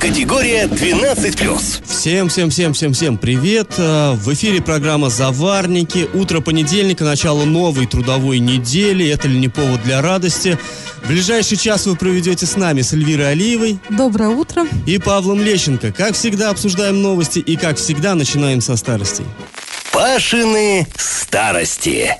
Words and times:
Категория 0.00 0.64
12+. 0.64 1.82
Всем, 1.86 2.28
всем, 2.30 2.48
всем, 2.50 2.72
всем, 2.72 2.92
всем 2.94 3.18
привет. 3.18 3.74
Э, 3.76 4.12
В 4.14 4.32
эфире 4.32 4.62
программа 4.62 5.10
«Заварники». 5.10 6.08
Утро 6.14 6.40
понедельника, 6.40 7.04
начало 7.04 7.44
новой 7.44 7.86
трудовой 7.86 8.38
недели. 8.38 9.06
Это 9.10 9.28
ли 9.28 9.38
не 9.38 9.48
повод 9.48 9.82
для 9.82 10.00
радости? 10.00 10.58
В 11.02 11.08
ближайший 11.08 11.58
час 11.58 11.84
вы 11.86 11.96
проведете 11.96 12.46
с 12.46 12.56
нами, 12.56 12.80
с 12.80 12.94
Эльвирой 12.94 13.32
Алиевой 13.32 13.78
Доброе 13.90 14.30
утро. 14.30 14.66
и 14.86 14.96
Павлом 14.98 15.42
Лещенко. 15.42 15.92
Как 15.92 16.14
всегда, 16.14 16.48
обсуждаем 16.50 17.02
новости 17.02 17.38
и, 17.38 17.56
как 17.56 17.76
всегда, 17.76 18.14
начинаем 18.14 18.62
со 18.62 18.76
старостей. 18.76 19.26
Пашины 19.92 20.86
старости. 20.96 22.16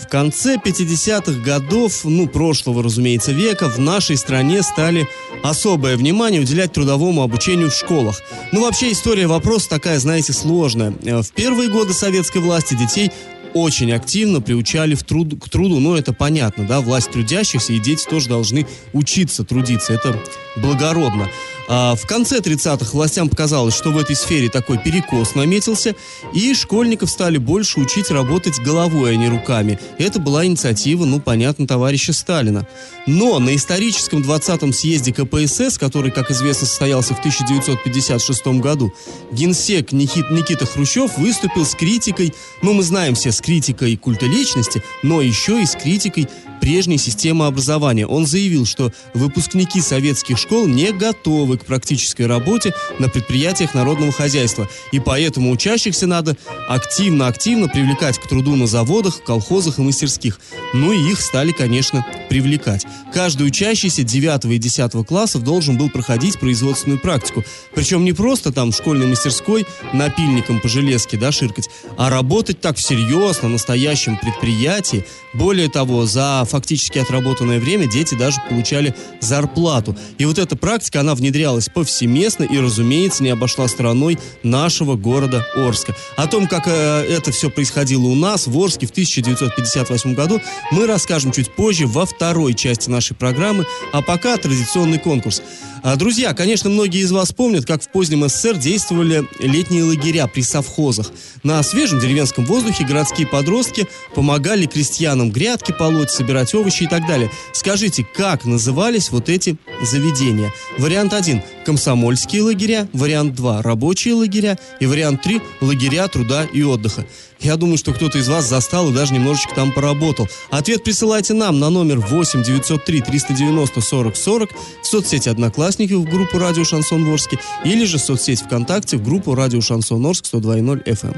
В 0.00 0.08
конце 0.08 0.56
50-х 0.56 1.40
годов, 1.40 2.04
ну, 2.04 2.26
прошлого, 2.26 2.82
разумеется, 2.82 3.32
века, 3.32 3.68
в 3.68 3.78
нашей 3.78 4.16
стране 4.16 4.62
стали 4.62 5.06
особое 5.42 5.96
внимание 5.96 6.40
уделять 6.40 6.72
трудовому 6.72 7.22
обучению 7.22 7.70
в 7.70 7.74
школах. 7.74 8.20
Ну, 8.52 8.62
вообще, 8.62 8.90
история 8.92 9.26
вопроса 9.26 9.68
такая, 9.68 9.98
знаете, 9.98 10.32
сложная. 10.32 10.94
Э, 11.04 11.22
В 11.22 11.30
первые 11.32 11.68
годы 11.68 11.92
советской 11.92 12.38
власти 12.38 12.74
детей 12.74 13.10
очень 13.52 13.92
активно 13.92 14.40
приучали 14.40 14.94
в 14.94 15.02
труд, 15.02 15.34
к 15.42 15.48
труду, 15.48 15.80
но 15.80 15.96
это 15.96 16.12
понятно, 16.12 16.66
да, 16.66 16.80
власть 16.80 17.10
трудящихся 17.10 17.72
и 17.72 17.78
дети 17.78 18.04
тоже 18.08 18.28
должны 18.28 18.66
учиться 18.92 19.44
трудиться, 19.44 19.92
это 19.92 20.18
благородно. 20.56 21.28
А 21.72 21.94
в 21.94 22.04
конце 22.04 22.40
30-х 22.40 22.90
властям 22.94 23.28
показалось, 23.28 23.76
что 23.76 23.92
в 23.92 23.98
этой 23.98 24.16
сфере 24.16 24.48
такой 24.48 24.76
перекос 24.76 25.36
наметился, 25.36 25.94
и 26.34 26.52
школьников 26.52 27.08
стали 27.08 27.38
больше 27.38 27.78
учить 27.78 28.10
работать 28.10 28.58
головой, 28.58 29.12
а 29.12 29.16
не 29.16 29.28
руками. 29.28 29.78
Это 29.96 30.18
была 30.18 30.44
инициатива, 30.44 31.04
ну, 31.04 31.20
понятно, 31.20 31.68
товарища 31.68 32.12
Сталина. 32.12 32.66
Но 33.06 33.38
на 33.38 33.54
историческом 33.54 34.20
20-м 34.20 34.72
съезде 34.72 35.12
КПСС, 35.12 35.78
который, 35.78 36.10
как 36.10 36.32
известно, 36.32 36.66
состоялся 36.66 37.14
в 37.14 37.20
1956 37.20 38.46
году, 38.58 38.92
генсек 39.30 39.92
Никит, 39.92 40.28
Никита 40.32 40.66
Хрущев 40.66 41.18
выступил 41.18 41.64
с 41.64 41.76
критикой, 41.76 42.34
ну, 42.62 42.72
мы 42.72 42.82
знаем 42.82 43.14
все, 43.14 43.30
с 43.30 43.40
критикой 43.40 43.96
культа 43.96 44.26
личности, 44.26 44.82
но 45.04 45.20
еще 45.20 45.62
и 45.62 45.66
с 45.66 45.76
критикой 45.76 46.26
прежней 46.60 46.98
системы 46.98 47.46
образования. 47.46 48.06
Он 48.06 48.26
заявил, 48.26 48.66
что 48.66 48.92
выпускники 49.14 49.80
советских 49.80 50.38
школ 50.38 50.66
не 50.66 50.92
готовы 50.92 51.58
к 51.58 51.64
практической 51.64 52.26
работе 52.26 52.72
на 52.98 53.08
предприятиях 53.08 53.74
народного 53.74 54.12
хозяйства, 54.12 54.68
и 54.92 55.00
поэтому 55.00 55.50
учащихся 55.50 56.06
надо 56.06 56.36
активно-активно 56.68 57.68
привлекать 57.68 58.18
к 58.18 58.28
труду 58.28 58.56
на 58.56 58.66
заводах, 58.66 59.22
колхозах 59.22 59.78
и 59.78 59.82
мастерских. 59.82 60.40
Ну 60.74 60.92
и 60.92 61.10
их 61.10 61.20
стали, 61.20 61.52
конечно, 61.52 62.06
привлекать. 62.28 62.86
Каждый 63.12 63.46
учащийся 63.46 64.02
9 64.02 64.44
и 64.44 64.58
10 64.58 65.06
классов 65.06 65.42
должен 65.42 65.76
был 65.76 65.90
проходить 65.90 66.38
производственную 66.38 67.00
практику. 67.00 67.44
Причем 67.74 68.04
не 68.04 68.12
просто 68.12 68.52
там 68.52 68.70
в 68.70 68.76
школьной 68.76 69.06
мастерской 69.06 69.66
напильником 69.92 70.60
по 70.60 70.68
железке, 70.68 71.16
да, 71.16 71.32
ширкать, 71.32 71.68
а 71.96 72.10
работать 72.10 72.60
так 72.60 72.76
всерьез, 72.76 73.42
на 73.42 73.48
настоящем 73.48 74.16
предприятии. 74.16 75.04
Более 75.32 75.68
того, 75.68 76.06
за 76.06 76.44
фактически 76.50 76.98
отработанное 76.98 77.58
время 77.58 77.86
дети 77.86 78.14
даже 78.14 78.40
получали 78.48 78.94
зарплату. 79.20 79.96
И 80.18 80.24
вот 80.24 80.38
эта 80.38 80.56
практика, 80.56 81.00
она 81.00 81.14
внедрялась 81.14 81.68
повсеместно 81.68 82.44
и, 82.44 82.58
разумеется, 82.58 83.22
не 83.22 83.30
обошла 83.30 83.68
стороной 83.68 84.18
нашего 84.42 84.96
города 84.96 85.46
Орска. 85.56 85.96
О 86.16 86.26
том, 86.26 86.46
как 86.46 86.66
э, 86.66 87.06
это 87.08 87.32
все 87.32 87.50
происходило 87.50 88.06
у 88.06 88.14
нас 88.14 88.46
в 88.46 88.58
Орске 88.58 88.86
в 88.86 88.90
1958 88.90 90.14
году, 90.14 90.40
мы 90.70 90.86
расскажем 90.86 91.32
чуть 91.32 91.54
позже 91.54 91.86
во 91.86 92.06
второй 92.06 92.54
части 92.54 92.90
нашей 92.90 93.14
программы, 93.16 93.66
а 93.92 94.02
пока 94.02 94.36
традиционный 94.36 94.98
конкурс. 94.98 95.42
А, 95.82 95.96
Друзья, 95.96 96.34
конечно, 96.34 96.70
многие 96.70 97.00
из 97.00 97.12
вас 97.12 97.32
помнят, 97.32 97.66
как 97.66 97.82
в 97.82 97.90
позднем 97.90 98.28
СССР 98.28 98.56
действовали 98.56 99.26
летние 99.38 99.84
лагеря 99.84 100.26
при 100.26 100.42
совхозах. 100.42 101.10
На 101.42 101.62
свежем 101.62 102.00
деревенском 102.00 102.44
воздухе 102.44 102.84
городские 102.84 103.26
подростки 103.26 103.86
помогали 104.14 104.66
крестьянам 104.66 105.30
грядки 105.30 105.72
полоть, 105.72 106.10
собирать 106.10 106.39
овощи 106.54 106.84
и 106.84 106.86
так 106.86 107.06
далее. 107.06 107.30
Скажите, 107.52 108.04
как 108.04 108.44
назывались 108.44 109.10
вот 109.10 109.28
эти 109.28 109.56
заведения? 109.82 110.52
Вариант 110.78 111.12
1– 111.12 111.42
комсомольские 111.64 112.42
лагеря, 112.42 112.88
вариант 112.92 113.34
2– 113.34 113.62
рабочие 113.62 114.14
лагеря 114.14 114.58
и 114.80 114.86
вариант 114.86 115.22
3– 115.22 115.40
лагеря 115.60 116.08
труда 116.08 116.44
и 116.44 116.62
отдыха. 116.62 117.04
Я 117.40 117.56
думаю, 117.56 117.78
что 117.78 117.94
кто-то 117.94 118.18
из 118.18 118.28
вас 118.28 118.44
застал 118.46 118.90
и 118.90 118.94
даже 118.94 119.14
немножечко 119.14 119.54
там 119.54 119.72
поработал. 119.72 120.28
Ответ 120.50 120.84
присылайте 120.84 121.32
нам 121.32 121.58
на 121.58 121.70
номер 121.70 121.98
8 121.98 122.42
903 122.42 123.00
390 123.00 123.80
40 123.80 124.16
40 124.16 124.50
в 124.82 124.86
соцсети 124.86 125.28
Одноклассники 125.28 125.94
в 125.94 126.04
группу 126.04 126.38
Радио 126.38 126.64
Шансон 126.64 127.04
Ворске 127.04 127.38
или 127.64 127.84
же 127.84 127.98
в 127.98 128.02
соцсеть 128.02 128.42
ВКонтакте 128.42 128.98
в 128.98 129.02
группу 129.02 129.34
Радио 129.34 129.60
Шансон 129.60 130.04
Орск 130.04 130.26
102.0 130.26 130.84
FM. 130.84 131.16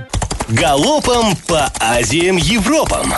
Галопом 0.50 1.36
по 1.46 1.72
Азиям 1.80 2.36
Европам. 2.36 3.14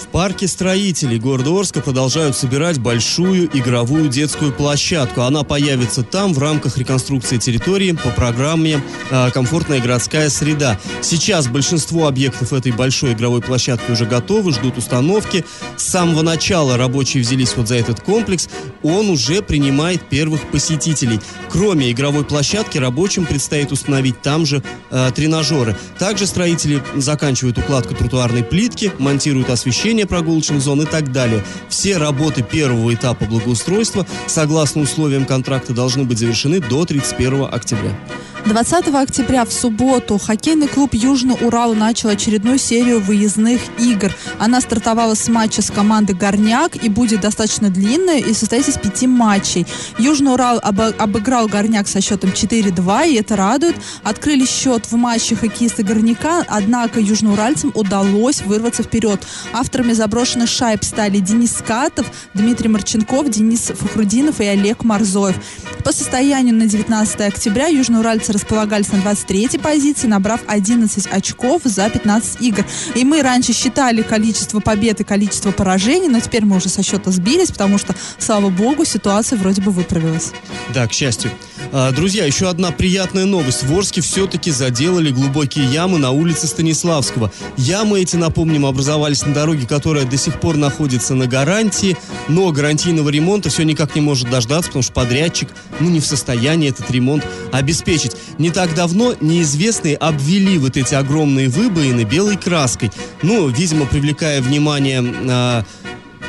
В 0.00 0.08
парке 0.12 0.48
строителей 0.48 1.18
города 1.18 1.50
Орска 1.50 1.82
продолжают 1.82 2.34
собирать 2.34 2.78
большую 2.78 3.46
игровую 3.56 4.08
детскую 4.08 4.50
площадку. 4.50 5.20
Она 5.20 5.44
появится 5.44 6.02
там 6.02 6.32
в 6.32 6.38
рамках 6.38 6.78
реконструкции 6.78 7.36
территории 7.36 7.92
по 7.92 8.08
программе 8.08 8.82
э, 9.10 9.30
«Комфортная 9.30 9.78
городская 9.78 10.30
среда». 10.30 10.80
Сейчас 11.02 11.48
большинство 11.48 12.08
объектов 12.08 12.54
этой 12.54 12.72
большой 12.72 13.12
игровой 13.12 13.42
площадки 13.42 13.90
уже 13.90 14.06
готовы, 14.06 14.52
ждут 14.52 14.78
установки. 14.78 15.44
С 15.76 15.84
самого 15.84 16.22
начала 16.22 16.78
рабочие 16.78 17.22
взялись 17.22 17.54
вот 17.54 17.68
за 17.68 17.76
этот 17.76 18.00
комплекс. 18.00 18.48
Он 18.82 19.10
уже 19.10 19.42
принимает 19.42 20.08
первых 20.08 20.50
посетителей. 20.50 21.20
Кроме 21.50 21.92
игровой 21.92 22.24
площадки, 22.24 22.78
рабочим 22.78 23.26
предстоит 23.26 23.70
установить 23.70 24.22
там 24.22 24.46
же 24.46 24.62
э, 24.90 25.10
тренажеры. 25.14 25.76
Также 25.98 26.26
строители 26.26 26.82
заканчивают 26.96 27.58
укладку 27.58 27.94
тротуарной 27.94 28.42
плитки, 28.42 28.92
монтируют 28.98 29.50
освещение 29.50 29.89
прогулочных 30.06 30.60
зон 30.60 30.82
и 30.82 30.86
так 30.86 31.12
далее. 31.12 31.44
Все 31.68 31.96
работы 31.96 32.42
первого 32.42 32.94
этапа 32.94 33.24
благоустройства, 33.24 34.06
согласно 34.26 34.82
условиям 34.82 35.24
контракта, 35.24 35.72
должны 35.72 36.04
быть 36.04 36.18
завершены 36.18 36.60
до 36.60 36.84
31 36.84 37.48
октября. 37.50 37.98
20 38.46 38.88
октября 38.94 39.44
в 39.44 39.52
субботу 39.52 40.18
хоккейный 40.18 40.66
клуб 40.66 40.94
Южный 40.94 41.36
Урал 41.40 41.74
начал 41.74 42.08
очередную 42.08 42.58
серию 42.58 43.00
выездных 43.00 43.60
игр. 43.78 44.12
Она 44.38 44.60
стартовала 44.60 45.14
с 45.14 45.28
матча 45.28 45.62
с 45.62 45.70
командой 45.70 46.14
Горняк 46.14 46.82
и 46.82 46.88
будет 46.88 47.20
достаточно 47.20 47.68
длинная 47.70 48.18
и 48.18 48.32
состоит 48.32 48.66
из 48.66 48.76
пяти 48.78 49.06
матчей. 49.06 49.66
Южный 49.98 50.32
Урал 50.32 50.60
обыграл 50.62 51.48
Горняк 51.48 51.86
со 51.86 52.00
счетом 52.00 52.30
4-2, 52.30 53.10
и 53.10 53.14
это 53.14 53.36
радует. 53.36 53.76
Открыли 54.02 54.46
счет 54.46 54.86
в 54.86 54.96
матче 54.96 55.36
хоккеисты 55.36 55.82
Горняка, 55.82 56.44
однако 56.48 56.98
южноуральцам 56.98 57.72
удалось 57.74 58.40
вырваться 58.40 58.82
вперед. 58.82 59.20
Авторами 59.52 59.92
заброшенных 59.92 60.48
шайб 60.48 60.82
стали 60.82 61.18
Денис 61.18 61.56
Скатов, 61.58 62.06
Дмитрий 62.34 62.68
Марченков, 62.68 63.28
Денис 63.28 63.60
Фахрудинов 63.60 64.40
и 64.40 64.44
Олег 64.44 64.82
Марзоев. 64.82 65.36
По 65.84 65.92
состоянию 65.92 66.54
на 66.54 66.66
19 66.66 67.20
октября 67.20 67.66
южноуральцы 67.66 68.29
располагались 68.32 68.92
на 68.92 69.00
23 69.00 69.58
позиции, 69.58 70.06
набрав 70.06 70.40
11 70.46 71.06
очков 71.06 71.62
за 71.64 71.88
15 71.88 72.40
игр. 72.40 72.64
И 72.94 73.04
мы 73.04 73.22
раньше 73.22 73.52
считали 73.52 74.02
количество 74.02 74.60
побед 74.60 75.00
и 75.00 75.04
количество 75.04 75.50
поражений, 75.50 76.08
но 76.08 76.20
теперь 76.20 76.44
мы 76.44 76.56
уже 76.56 76.68
со 76.68 76.82
счета 76.82 77.10
сбились, 77.10 77.50
потому 77.50 77.78
что, 77.78 77.94
слава 78.18 78.48
богу, 78.50 78.84
ситуация 78.84 79.38
вроде 79.38 79.62
бы 79.62 79.70
выправилась. 79.70 80.32
Да, 80.74 80.86
к 80.86 80.92
счастью. 80.92 81.30
А, 81.72 81.92
Друзья, 81.92 82.24
еще 82.24 82.48
одна 82.48 82.72
приятная 82.72 83.26
новость. 83.26 83.62
В 83.62 83.76
Орске 83.76 84.00
все-таки 84.00 84.50
заделали 84.50 85.10
глубокие 85.10 85.66
ямы 85.66 85.98
на 85.98 86.10
улице 86.10 86.46
Станиславского. 86.46 87.32
Ямы 87.56 88.00
эти, 88.00 88.16
напомним, 88.16 88.66
образовались 88.66 89.24
на 89.24 89.32
дороге, 89.32 89.66
которая 89.66 90.04
до 90.04 90.16
сих 90.16 90.40
пор 90.40 90.56
находится 90.56 91.14
на 91.14 91.26
гарантии, 91.26 91.96
но 92.28 92.50
гарантийного 92.50 93.08
ремонта 93.10 93.50
все 93.50 93.62
никак 93.62 93.94
не 93.94 94.00
может 94.00 94.30
дождаться, 94.30 94.68
потому 94.68 94.82
что 94.82 94.92
подрядчик 94.92 95.48
ну, 95.78 95.90
не 95.90 96.00
в 96.00 96.06
состоянии 96.06 96.70
этот 96.70 96.90
ремонт 96.90 97.24
обеспечить. 97.52 98.16
Не 98.40 98.50
так 98.50 98.74
давно 98.74 99.14
неизвестные 99.20 99.96
обвели 99.96 100.56
вот 100.56 100.78
эти 100.78 100.94
огромные 100.94 101.50
выбоины 101.50 102.04
белой 102.04 102.38
краской. 102.38 102.90
Ну, 103.20 103.48
видимо, 103.48 103.84
привлекая 103.84 104.40
внимание 104.40 105.04
а, 105.28 105.62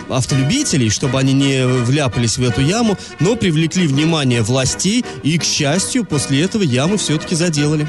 автолюбителей, 0.10 0.90
чтобы 0.90 1.20
они 1.20 1.32
не 1.32 1.66
вляпались 1.66 2.38
в 2.38 2.44
эту 2.44 2.60
яму, 2.60 2.98
но 3.22 3.38
привлекли 3.38 3.88
внимание 3.88 4.42
властей, 4.42 5.06
и, 5.24 5.38
к 5.38 5.46
счастью, 5.46 6.04
после 6.04 6.44
этого 6.44 6.64
ямы 6.64 6.98
все-таки 6.98 7.34
заделали. 7.34 7.88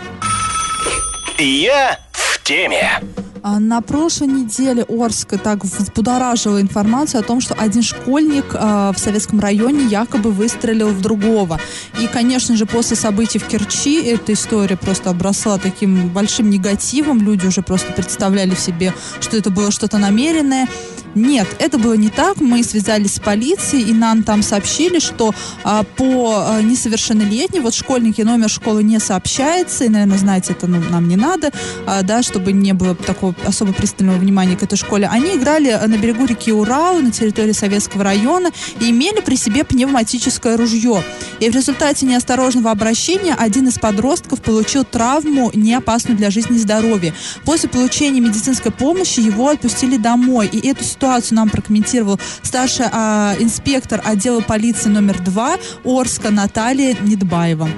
Я 1.36 1.98
в 2.12 2.40
теме. 2.44 3.02
А 3.44 3.58
на 3.58 3.80
прошлой 3.80 4.28
неделе 4.28 4.84
Орск 4.88 5.36
так 5.42 5.64
взбудоражила 5.64 6.60
информацию 6.60 7.20
о 7.20 7.24
том, 7.24 7.40
что 7.40 7.54
один 7.54 7.82
школьник 7.82 8.54
э, 8.54 8.92
в 8.94 8.98
советском 8.98 9.40
районе 9.40 9.84
якобы 9.86 10.30
выстрелил 10.30 10.90
в 10.90 11.00
другого. 11.00 11.58
И, 12.00 12.06
конечно 12.06 12.56
же, 12.56 12.66
после 12.66 12.96
событий 12.96 13.40
в 13.40 13.48
Керчи 13.48 14.00
эта 14.00 14.32
история 14.32 14.76
просто 14.76 15.10
обросла 15.10 15.58
таким 15.58 16.08
большим 16.10 16.50
негативом. 16.50 17.20
Люди 17.20 17.44
уже 17.44 17.62
просто 17.62 17.92
представляли 17.92 18.54
в 18.54 18.60
себе, 18.60 18.94
что 19.20 19.36
это 19.36 19.50
было 19.50 19.72
что-то 19.72 19.98
намеренное. 19.98 20.68
Нет, 21.14 21.46
это 21.58 21.78
было 21.78 21.94
не 21.94 22.08
так. 22.08 22.40
Мы 22.40 22.62
связались 22.62 23.14
с 23.14 23.20
полицией, 23.20 23.90
и 23.90 23.92
нам 23.92 24.22
там 24.22 24.42
сообщили, 24.42 24.98
что 24.98 25.34
а, 25.62 25.82
по 25.82 26.44
а, 26.46 26.62
несовершеннолетним, 26.62 27.62
вот 27.62 27.74
школьники 27.74 28.22
номер 28.22 28.48
школы 28.48 28.82
не 28.82 28.98
сообщается, 28.98 29.84
и, 29.84 29.88
наверное, 29.88 30.18
знаете, 30.18 30.52
это 30.52 30.66
ну, 30.66 30.80
нам 30.90 31.08
не 31.08 31.16
надо, 31.16 31.50
а, 31.86 32.02
да, 32.02 32.22
чтобы 32.22 32.52
не 32.52 32.72
было 32.72 32.94
такого 32.94 33.34
особо 33.44 33.72
пристального 33.72 34.16
внимания 34.16 34.56
к 34.56 34.62
этой 34.62 34.76
школе. 34.76 35.08
Они 35.10 35.36
играли 35.36 35.78
на 35.86 35.98
берегу 35.98 36.24
реки 36.24 36.52
Урал, 36.52 37.00
на 37.00 37.10
территории 37.10 37.52
Советского 37.52 38.04
района, 38.04 38.50
и 38.80 38.90
имели 38.90 39.20
при 39.20 39.36
себе 39.36 39.64
пневматическое 39.64 40.56
ружье. 40.56 41.02
И 41.40 41.50
в 41.50 41.54
результате 41.54 42.06
неосторожного 42.06 42.70
обращения 42.70 43.34
один 43.34 43.68
из 43.68 43.78
подростков 43.78 44.40
получил 44.40 44.84
травму, 44.84 45.50
не 45.54 45.74
опасную 45.74 46.16
для 46.16 46.30
жизни 46.30 46.56
и 46.56 46.60
здоровья. 46.60 47.14
После 47.44 47.68
получения 47.68 48.20
медицинской 48.20 48.72
помощи 48.72 49.20
его 49.20 49.48
отпустили 49.48 49.96
домой, 49.96 50.48
и 50.50 50.66
эту 50.68 50.84
ситуацию 51.02 51.34
нам 51.34 51.50
прокомментировал 51.50 52.20
старший 52.44 52.86
а, 52.92 53.34
инспектор 53.40 54.00
отдела 54.04 54.40
полиции 54.40 54.88
номер 54.88 55.18
2 55.18 55.58
Орска 55.84 56.30
Наталья 56.30 56.96
Недбаева. 57.00 57.68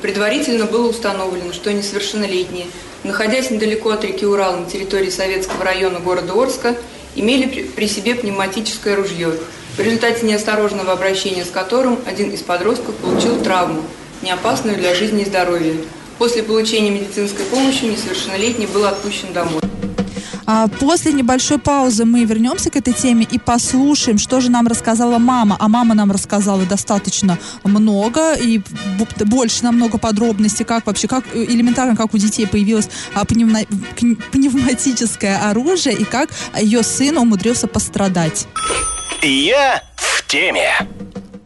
Предварительно 0.00 0.66
было 0.66 0.88
установлено, 0.88 1.52
что 1.52 1.72
несовершеннолетние, 1.72 2.66
находясь 3.02 3.50
недалеко 3.50 3.90
от 3.90 4.04
реки 4.04 4.24
Урал 4.24 4.60
на 4.60 4.66
территории 4.66 5.10
Советского 5.10 5.64
района 5.64 5.98
города 5.98 6.32
Орска, 6.32 6.76
имели 7.16 7.64
при 7.74 7.88
себе 7.88 8.14
пневматическое 8.14 8.94
ружье, 8.94 9.32
в 9.76 9.80
результате 9.80 10.24
неосторожного 10.24 10.92
обращения 10.92 11.44
с 11.44 11.50
которым 11.50 11.98
один 12.06 12.30
из 12.30 12.42
подростков 12.42 12.94
получил 12.94 13.42
травму, 13.42 13.82
не 14.22 14.30
опасную 14.30 14.76
для 14.76 14.94
жизни 14.94 15.22
и 15.22 15.26
здоровья. 15.26 15.74
После 16.18 16.44
получения 16.44 16.90
медицинской 16.90 17.44
помощи 17.46 17.86
несовершеннолетний 17.86 18.66
был 18.66 18.84
отпущен 18.84 19.32
домой. 19.32 19.60
А 20.52 20.66
после 20.66 21.12
небольшой 21.12 21.58
паузы 21.58 22.04
мы 22.04 22.24
вернемся 22.24 22.70
к 22.70 22.76
этой 22.76 22.92
теме 22.92 23.24
и 23.24 23.38
послушаем, 23.38 24.18
что 24.18 24.40
же 24.40 24.50
нам 24.50 24.66
рассказала 24.66 25.18
мама. 25.18 25.56
А 25.60 25.68
мама 25.68 25.94
нам 25.94 26.10
рассказала 26.10 26.64
достаточно 26.64 27.38
много 27.62 28.34
и 28.34 28.60
больше 29.26 29.62
намного 29.62 29.96
подробностей, 29.96 30.64
как 30.64 30.86
вообще, 30.86 31.06
как 31.06 31.24
элементарно, 31.34 31.94
как 31.94 32.14
у 32.14 32.18
детей 32.18 32.48
появилось 32.48 32.88
а, 33.14 33.24
пневмо, 33.24 33.60
пневматическое 34.32 35.38
оружие 35.48 35.94
и 35.94 36.02
как 36.02 36.30
ее 36.60 36.82
сын 36.82 37.16
умудрился 37.18 37.68
пострадать. 37.68 38.48
Я 39.22 39.84
в 39.94 40.26
теме. 40.26 40.68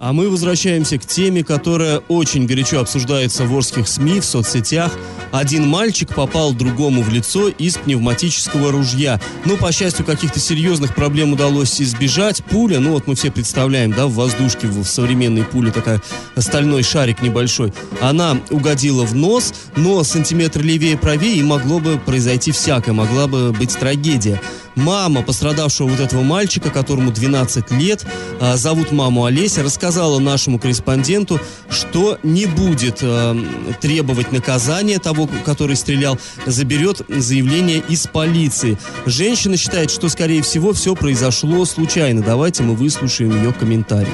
А 0.04 0.12
мы 0.12 0.28
возвращаемся 0.28 0.98
к 0.98 1.06
теме, 1.06 1.42
которая 1.42 2.00
очень 2.08 2.44
горячо 2.44 2.80
обсуждается 2.80 3.46
в 3.46 3.56
орских 3.56 3.88
СМИ, 3.88 4.20
в 4.20 4.26
соцсетях. 4.26 4.92
Один 5.32 5.66
мальчик 5.66 6.14
попал 6.14 6.52
другому 6.52 7.00
в 7.00 7.08
лицо 7.08 7.48
из 7.48 7.78
пневматического 7.78 8.70
ружья. 8.70 9.18
Но, 9.46 9.56
по 9.56 9.72
счастью, 9.72 10.04
каких-то 10.04 10.40
серьезных 10.40 10.94
проблем 10.94 11.32
удалось 11.32 11.80
избежать. 11.80 12.44
Пуля, 12.44 12.80
ну 12.80 12.90
вот 12.90 13.06
мы 13.06 13.14
все 13.14 13.30
представляем, 13.30 13.92
да, 13.92 14.06
в 14.06 14.12
воздушке, 14.12 14.66
в 14.66 14.84
современной 14.84 15.42
пуле 15.42 15.72
такая 15.72 16.02
стальной 16.36 16.82
шарик 16.82 17.22
небольшой. 17.22 17.72
Она 18.02 18.36
угодила 18.50 19.06
в 19.06 19.14
нос, 19.14 19.54
но 19.74 20.04
сантиметр 20.04 20.60
левее 20.60 20.98
правее 20.98 21.36
и 21.36 21.42
могло 21.42 21.78
бы 21.78 21.98
произойти 21.98 22.52
всякое, 22.52 22.92
могла 22.92 23.26
бы 23.26 23.52
быть 23.52 23.74
трагедия. 23.74 24.38
Мама 24.76 25.22
пострадавшего 25.22 25.88
вот 25.88 26.00
этого 26.00 26.22
мальчика, 26.22 26.70
которому 26.70 27.12
12 27.12 27.70
лет, 27.72 28.04
а, 28.40 28.56
зовут 28.56 28.92
маму 28.92 29.24
Олеся, 29.24 29.62
рассказала 29.62 30.18
нашему 30.18 30.58
корреспонденту, 30.58 31.38
что 31.70 32.18
не 32.22 32.46
будет 32.46 32.98
э, 33.02 33.34
требовать 33.80 34.32
наказания 34.32 34.98
того, 34.98 35.28
который 35.44 35.76
стрелял, 35.76 36.18
заберет 36.46 37.02
заявление 37.08 37.82
из 37.88 38.06
полиции. 38.06 38.76
Женщина 39.06 39.56
считает, 39.56 39.90
что, 39.90 40.08
скорее 40.08 40.42
всего, 40.42 40.72
все 40.72 40.94
произошло 40.94 41.64
случайно. 41.64 42.22
Давайте 42.22 42.62
мы 42.62 42.74
выслушаем 42.74 43.30
ее 43.32 43.52
комментарий. 43.52 44.12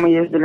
Мы 0.00 0.10
ездили 0.10 0.40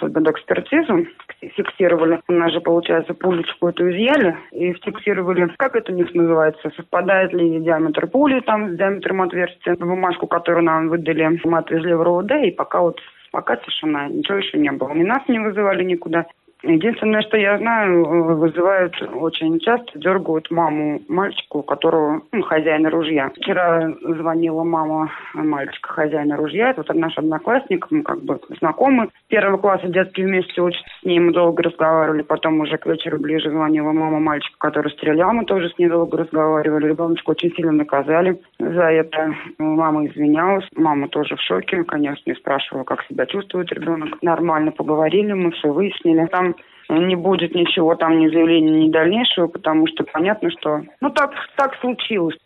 в 0.00 0.30
экспертизу, 0.30 1.06
фиксировали. 1.40 2.20
У 2.28 2.32
нас 2.32 2.52
же, 2.52 2.60
получается, 2.60 3.14
пулечку 3.14 3.68
эту 3.68 3.90
изъяли 3.90 4.36
и 4.52 4.72
фиксировали, 4.72 5.52
как 5.56 5.76
это 5.76 5.92
у 5.92 5.94
них 5.94 6.12
называется, 6.14 6.70
совпадает 6.76 7.32
ли 7.32 7.60
диаметр 7.60 8.06
пули 8.06 8.40
там 8.40 8.74
с 8.74 8.76
диаметром 8.76 9.22
отверстия. 9.22 9.76
Бумажку, 9.76 10.26
которую 10.26 10.64
нам 10.64 10.88
выдали, 10.88 11.40
мы 11.44 11.58
отвезли 11.58 11.94
в 11.94 12.02
РОВД, 12.02 12.32
и 12.44 12.50
пока 12.50 12.80
вот 12.80 13.00
пока 13.30 13.56
тишина, 13.56 14.08
ничего 14.08 14.38
еще 14.38 14.58
не 14.58 14.72
было. 14.72 14.92
Ни 14.94 15.04
нас 15.04 15.22
не 15.28 15.38
вызывали 15.38 15.84
никуда. 15.84 16.26
Единственное, 16.62 17.22
что 17.22 17.36
я 17.36 17.56
знаю, 17.58 18.04
вызывают 18.36 18.94
очень 19.14 19.60
часто, 19.60 19.98
дергают 19.98 20.50
маму 20.50 21.00
мальчику, 21.08 21.60
у 21.60 21.62
которого 21.62 22.22
ну, 22.32 22.42
хозяина 22.42 22.90
ружья. 22.90 23.30
Вчера 23.36 23.92
звонила 24.02 24.64
мама 24.64 25.10
мальчика, 25.34 25.92
хозяина 25.92 26.36
ружья. 26.36 26.70
Это 26.70 26.84
вот 26.86 26.96
наш 26.96 27.16
одноклассник, 27.16 27.86
мы 27.90 28.02
как 28.02 28.22
бы 28.22 28.40
знакомы. 28.58 29.08
С 29.26 29.28
первого 29.28 29.58
класса 29.58 29.86
детский 29.88 30.24
вместе 30.24 30.60
учатся 30.60 30.84
с 31.02 31.06
мы 31.06 31.32
долго 31.32 31.62
разговаривали. 31.62 32.22
Потом 32.22 32.60
уже 32.60 32.76
к 32.76 32.86
вечеру 32.86 33.18
ближе 33.18 33.50
звонила 33.50 33.92
мама 33.92 34.18
мальчика, 34.18 34.56
который 34.58 34.90
стрелял. 34.92 35.32
Мы 35.32 35.44
тоже 35.44 35.70
с 35.70 35.78
ней 35.78 35.88
долго 35.88 36.18
разговаривали. 36.18 36.88
Ребеночка 36.88 37.30
очень 37.30 37.52
сильно 37.54 37.72
наказали 37.72 38.40
за 38.58 38.90
это. 38.90 39.34
Мама 39.58 40.06
извинялась. 40.06 40.66
Мама 40.74 41.08
тоже 41.08 41.36
в 41.36 41.40
шоке, 41.40 41.84
конечно, 41.84 42.30
и 42.30 42.34
спрашивала, 42.34 42.84
как 42.84 43.04
себя 43.04 43.26
чувствует 43.26 43.72
ребенок. 43.72 44.20
Нормально 44.22 44.72
поговорили, 44.72 45.32
мы 45.32 45.52
все 45.52 45.72
выяснили. 45.72 46.26
Там 46.26 46.47
не 46.88 47.16
будет 47.16 47.54
ничего 47.54 47.94
там, 47.94 48.18
ни 48.18 48.28
заявления, 48.28 48.86
ни 48.86 48.90
дальнейшего, 48.90 49.46
потому 49.46 49.86
что 49.86 50.04
понятно, 50.04 50.50
что... 50.50 50.82
Ну, 51.00 51.10
так, 51.10 51.32
так 51.56 51.74
случилось. 51.80 52.36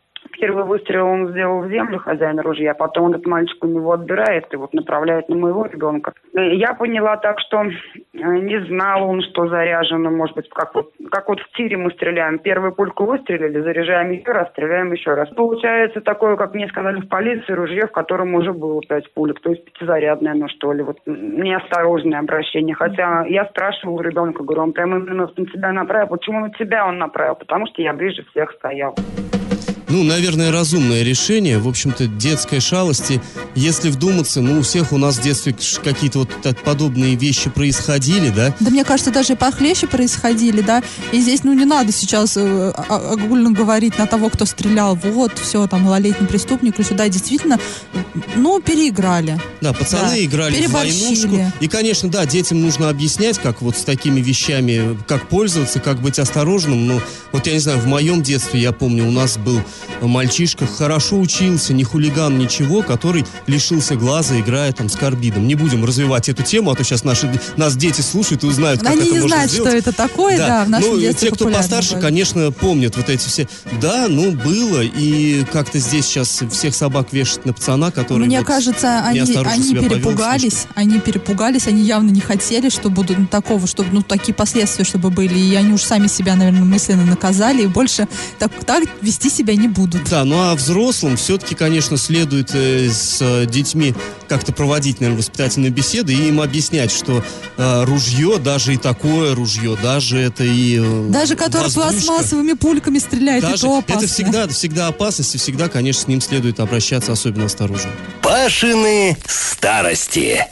Первый 0.42 0.64
выстрел 0.64 1.06
он 1.06 1.28
сделал 1.28 1.60
в 1.60 1.68
землю, 1.68 2.00
хозяин 2.00 2.40
ружья, 2.40 2.74
потом 2.74 3.10
этот 3.10 3.24
мальчик 3.26 3.62
у 3.62 3.68
него 3.68 3.92
отбирает 3.92 4.52
и 4.52 4.56
вот 4.56 4.74
направляет 4.74 5.28
на 5.28 5.36
моего 5.36 5.66
ребенка. 5.66 6.14
Я 6.34 6.74
поняла 6.74 7.16
так, 7.16 7.38
что 7.38 7.62
э, 7.62 7.68
не 8.12 8.60
знал 8.66 9.08
он, 9.08 9.22
что 9.22 9.46
заряжено, 9.46 10.10
может 10.10 10.34
быть, 10.34 10.48
как 10.48 10.74
вот, 10.74 10.90
как 11.12 11.28
вот 11.28 11.38
в 11.38 11.56
тире 11.56 11.76
мы 11.76 11.92
стреляем. 11.92 12.40
Первую 12.40 12.72
пульку 12.72 13.04
выстрелили, 13.04 13.60
заряжаем 13.60 14.10
еще 14.10 14.32
раз, 14.32 14.48
стреляем 14.48 14.90
еще 14.90 15.14
раз. 15.14 15.28
Получается 15.28 16.00
такое, 16.00 16.34
как 16.34 16.54
мне 16.54 16.66
сказали 16.66 17.00
в 17.00 17.08
полиции, 17.08 17.52
ружье, 17.52 17.86
в 17.86 17.92
котором 17.92 18.34
уже 18.34 18.52
было 18.52 18.80
пять 18.82 19.14
пулек, 19.14 19.38
то 19.42 19.50
есть 19.50 19.64
пятизарядное, 19.64 20.34
ну 20.34 20.48
что 20.48 20.72
ли, 20.72 20.82
вот 20.82 20.98
неосторожное 21.06 22.18
обращение. 22.18 22.74
Хотя 22.74 23.26
я 23.26 23.44
спрашивала 23.44 24.02
ребенка, 24.02 24.42
говорю, 24.42 24.62
он 24.62 24.72
прямо 24.72 24.96
именно 24.96 25.30
на 25.36 25.46
тебя 25.46 25.70
направил. 25.70 26.08
Почему 26.08 26.40
на 26.40 26.50
тебя 26.50 26.84
он 26.84 26.98
направил? 26.98 27.36
Потому 27.36 27.68
что 27.68 27.80
я 27.80 27.92
ближе 27.92 28.24
всех 28.24 28.50
стоял. 28.54 28.96
Ну, 29.92 30.04
наверное, 30.04 30.50
разумное 30.50 31.02
решение. 31.02 31.58
В 31.58 31.68
общем-то, 31.68 32.06
детской 32.06 32.60
шалости. 32.60 33.20
Если 33.54 33.90
вдуматься, 33.90 34.40
ну, 34.40 34.60
у 34.60 34.62
всех 34.62 34.90
у 34.92 34.96
нас 34.96 35.18
в 35.18 35.22
детстве 35.22 35.54
какие-то 35.84 36.20
вот 36.20 36.30
подобные 36.64 37.14
вещи 37.14 37.50
происходили, 37.50 38.30
да? 38.30 38.54
Да, 38.58 38.70
мне 38.70 38.84
кажется, 38.84 39.10
даже 39.10 39.36
похлеще 39.36 39.86
происходили, 39.86 40.62
да? 40.62 40.82
И 41.12 41.20
здесь, 41.20 41.44
ну, 41.44 41.52
не 41.52 41.66
надо 41.66 41.92
сейчас 41.92 42.38
э, 42.38 42.70
огульно 42.88 43.50
говорить 43.50 43.98
на 43.98 44.06
того, 44.06 44.30
кто 44.30 44.46
стрелял. 44.46 44.94
Вот, 44.94 45.38
все, 45.38 45.66
там, 45.66 45.82
малолетний 45.82 46.26
преступник. 46.26 46.80
И 46.80 46.84
сюда 46.84 47.10
действительно, 47.10 47.60
ну, 48.34 48.62
переиграли. 48.62 49.38
Да, 49.60 49.74
пацаны 49.74 50.08
да. 50.08 50.24
играли 50.24 50.66
в 50.66 50.70
войнушку. 50.70 51.38
И, 51.60 51.68
конечно, 51.68 52.08
да, 52.08 52.24
детям 52.24 52.62
нужно 52.62 52.88
объяснять, 52.88 53.38
как 53.38 53.60
вот 53.60 53.76
с 53.76 53.82
такими 53.82 54.22
вещами, 54.22 54.98
как 55.06 55.28
пользоваться, 55.28 55.80
как 55.80 56.00
быть 56.00 56.18
осторожным. 56.18 56.86
Ну, 56.86 57.02
вот 57.32 57.46
я 57.46 57.52
не 57.52 57.58
знаю, 57.58 57.78
в 57.78 57.86
моем 57.86 58.22
детстве, 58.22 58.58
я 58.58 58.72
помню, 58.72 59.06
у 59.06 59.10
нас 59.10 59.36
был 59.36 59.60
мальчишка 60.00 60.66
хорошо 60.66 61.18
учился, 61.18 61.72
не 61.72 61.84
хулиган, 61.84 62.38
ничего, 62.38 62.82
который 62.82 63.24
лишился 63.46 63.96
глаза, 63.96 64.38
играя 64.38 64.72
там 64.72 64.88
с 64.88 64.96
карбидом. 64.96 65.46
Не 65.46 65.54
будем 65.54 65.84
развивать 65.84 66.28
эту 66.28 66.42
тему, 66.42 66.70
а 66.70 66.74
то 66.74 66.84
сейчас 66.84 67.04
наши, 67.04 67.30
нас 67.56 67.76
дети 67.76 68.00
слушают 68.00 68.44
и 68.44 68.46
узнают, 68.46 68.80
как 68.80 68.90
Они 68.90 69.02
это 69.02 69.10
не 69.10 69.20
можно 69.20 69.28
знают, 69.28 69.50
сделать. 69.50 69.70
что 69.70 69.78
это 69.78 69.92
такое, 69.92 70.36
да, 70.38 70.46
да 70.46 70.64
в 70.64 70.68
нашем 70.70 71.00
ну, 71.00 71.12
те, 71.12 71.30
кто 71.30 71.48
постарше, 71.48 71.92
было. 71.94 72.00
конечно, 72.00 72.52
помнят 72.52 72.96
вот 72.96 73.08
эти 73.08 73.28
все. 73.28 73.48
Да, 73.80 74.06
ну, 74.08 74.32
было, 74.32 74.82
и 74.82 75.44
как-то 75.52 75.78
здесь 75.78 76.06
сейчас 76.06 76.42
всех 76.50 76.74
собак 76.74 77.12
вешать 77.12 77.44
на 77.44 77.52
пацана, 77.52 77.90
который 77.90 78.26
Мне 78.26 78.38
вот 78.38 78.46
кажется, 78.46 79.00
они, 79.04 79.20
они 79.20 79.74
перепугались, 79.74 80.66
они 80.74 81.00
перепугались, 81.00 81.66
они 81.66 81.82
явно 81.82 82.10
не 82.10 82.20
хотели, 82.20 82.68
что 82.68 82.90
будут 82.90 83.18
ну, 83.18 83.26
такого, 83.26 83.66
чтобы, 83.66 83.90
ну, 83.92 84.02
такие 84.02 84.34
последствия, 84.34 84.84
чтобы 84.84 85.10
были, 85.10 85.38
и 85.38 85.54
они 85.54 85.72
уж 85.72 85.82
сами 85.82 86.06
себя, 86.06 86.36
наверное, 86.36 86.64
мысленно 86.64 87.04
наказали, 87.04 87.62
и 87.62 87.66
больше 87.66 88.08
так, 88.38 88.52
так 88.64 88.84
вести 89.00 89.30
себя 89.30 89.54
не 89.56 89.68
будут. 89.72 90.08
Да, 90.08 90.24
ну 90.24 90.38
а 90.38 90.54
взрослым 90.54 91.16
все-таки, 91.16 91.54
конечно, 91.54 91.96
следует 91.96 92.54
э, 92.54 92.88
с 92.90 93.18
э, 93.20 93.46
детьми 93.46 93.94
как-то 94.28 94.52
проводить, 94.52 95.00
наверное, 95.00 95.18
воспитательные 95.18 95.70
беседы 95.70 96.12
и 96.12 96.28
им 96.28 96.40
объяснять, 96.40 96.90
что 96.92 97.24
э, 97.56 97.84
ружье, 97.84 98.38
даже 98.38 98.74
и 98.74 98.76
такое 98.76 99.34
ружье, 99.34 99.76
даже 99.82 100.18
это 100.18 100.44
и 100.44 100.78
э, 100.80 101.08
Даже 101.10 101.36
которое 101.36 101.64
воздушка, 101.64 101.90
пластмассовыми 101.90 102.52
пульками 102.52 102.98
стреляет, 102.98 103.42
даже 103.42 103.54
и 103.54 103.60
то 103.60 103.78
опасно. 103.78 104.04
это 104.04 104.12
всегда, 104.12 104.48
всегда 104.48 104.86
опасность, 104.88 105.34
и 105.34 105.38
всегда, 105.38 105.68
конечно, 105.68 106.02
с 106.02 106.08
ним 106.08 106.20
следует 106.20 106.60
обращаться 106.60 107.12
особенно 107.12 107.46
осторожно. 107.46 107.90
Пашины 108.22 109.16
старости. 109.26 110.46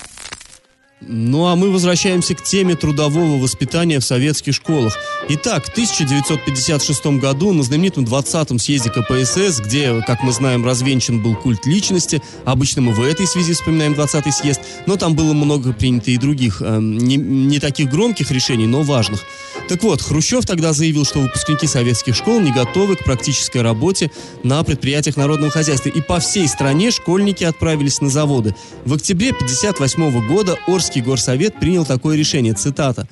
Ну 1.00 1.46
а 1.46 1.56
мы 1.56 1.70
возвращаемся 1.70 2.34
к 2.34 2.42
теме 2.42 2.76
трудового 2.76 3.38
воспитания 3.38 4.00
в 4.00 4.04
советских 4.04 4.54
школах. 4.54 4.98
Итак, 5.30 5.64
в 5.64 5.70
1956 5.70 7.06
году 7.18 7.52
на 7.52 7.62
знаменитом 7.62 8.04
20-м 8.04 8.58
съезде 8.58 8.90
КПСС, 8.90 9.60
где, 9.60 10.02
как 10.06 10.22
мы 10.22 10.32
знаем, 10.32 10.64
развенчан 10.64 11.22
был 11.22 11.34
культ 11.36 11.64
личности, 11.64 12.20
обычно 12.44 12.82
мы 12.82 12.92
в 12.92 13.02
этой 13.02 13.26
связи 13.26 13.54
вспоминаем 13.54 13.94
20-й 13.94 14.32
съезд, 14.32 14.60
но 14.86 14.96
там 14.96 15.14
было 15.14 15.32
много 15.32 15.72
принято 15.72 16.10
и 16.10 16.18
других, 16.18 16.60
э, 16.60 16.78
не, 16.80 17.16
не 17.16 17.60
таких 17.60 17.88
громких 17.88 18.30
решений, 18.30 18.66
но 18.66 18.82
важных. 18.82 19.22
Так 19.68 19.82
вот, 19.82 20.02
Хрущев 20.02 20.44
тогда 20.46 20.72
заявил, 20.72 21.04
что 21.04 21.20
выпускники 21.20 21.66
советских 21.66 22.16
школ 22.16 22.40
не 22.40 22.52
готовы 22.52 22.96
к 22.96 23.04
практической 23.04 23.62
работе 23.62 24.10
на 24.42 24.62
предприятиях 24.62 25.16
народного 25.16 25.52
хозяйства. 25.52 25.88
И 25.90 26.00
по 26.00 26.18
всей 26.18 26.48
стране 26.48 26.90
школьники 26.90 27.44
отправились 27.44 28.00
на 28.00 28.10
заводы. 28.10 28.54
В 28.84 28.94
октябре 28.94 29.30
1958 29.30 30.26
года 30.26 30.58
Орский 30.66 31.02
горсовет 31.02 31.58
принял 31.58 31.84
такое 31.84 32.16
решение, 32.16 32.54
цитата. 32.54 33.08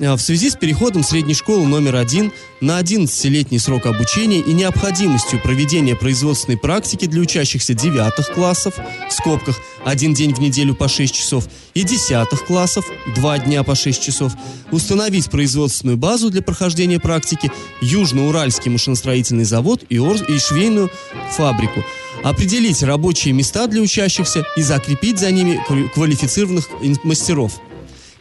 «А 0.00 0.16
В 0.16 0.22
связи 0.22 0.48
с 0.48 0.56
переходом 0.56 1.04
средней 1.04 1.34
школы 1.34 1.66
номер 1.66 1.96
один 1.96 2.32
на 2.62 2.80
11-летний 2.80 3.58
срок 3.58 3.84
обучения 3.84 4.38
и 4.38 4.52
необходимостью 4.54 5.38
проведения 5.38 5.94
производственной 5.94 6.56
практики 6.56 7.04
для 7.04 7.20
учащихся 7.20 7.74
девятых 7.74 8.32
классов, 8.32 8.74
в 9.08 9.12
скобках, 9.12 9.60
один 9.84 10.14
день 10.14 10.34
в 10.34 10.40
неделю 10.40 10.74
по 10.74 10.88
6 10.88 11.14
часов, 11.14 11.46
и 11.74 11.82
десятых 11.82 12.46
классов, 12.46 12.86
два 13.14 13.38
дня 13.38 13.64
по 13.64 13.74
6 13.74 14.02
часов, 14.02 14.32
установить 14.70 15.30
производственную 15.30 15.98
базу 15.98 16.30
для 16.30 16.40
прохождения 16.40 16.98
практики 16.98 17.52
Южноуральский 17.82 18.70
машиностроительный 18.70 19.44
завод 19.44 19.84
и, 19.90 19.98
Ор- 19.98 20.24
и 20.24 20.38
швейную 20.38 20.90
фабрику, 21.32 21.84
определить 22.24 22.82
рабочие 22.82 23.34
места 23.34 23.66
для 23.66 23.82
учащихся 23.82 24.46
и 24.56 24.62
закрепить 24.62 25.18
за 25.18 25.30
ними 25.30 25.60
квали- 25.68 25.88
квалифицированных 25.88 26.70
мастеров 27.04 27.60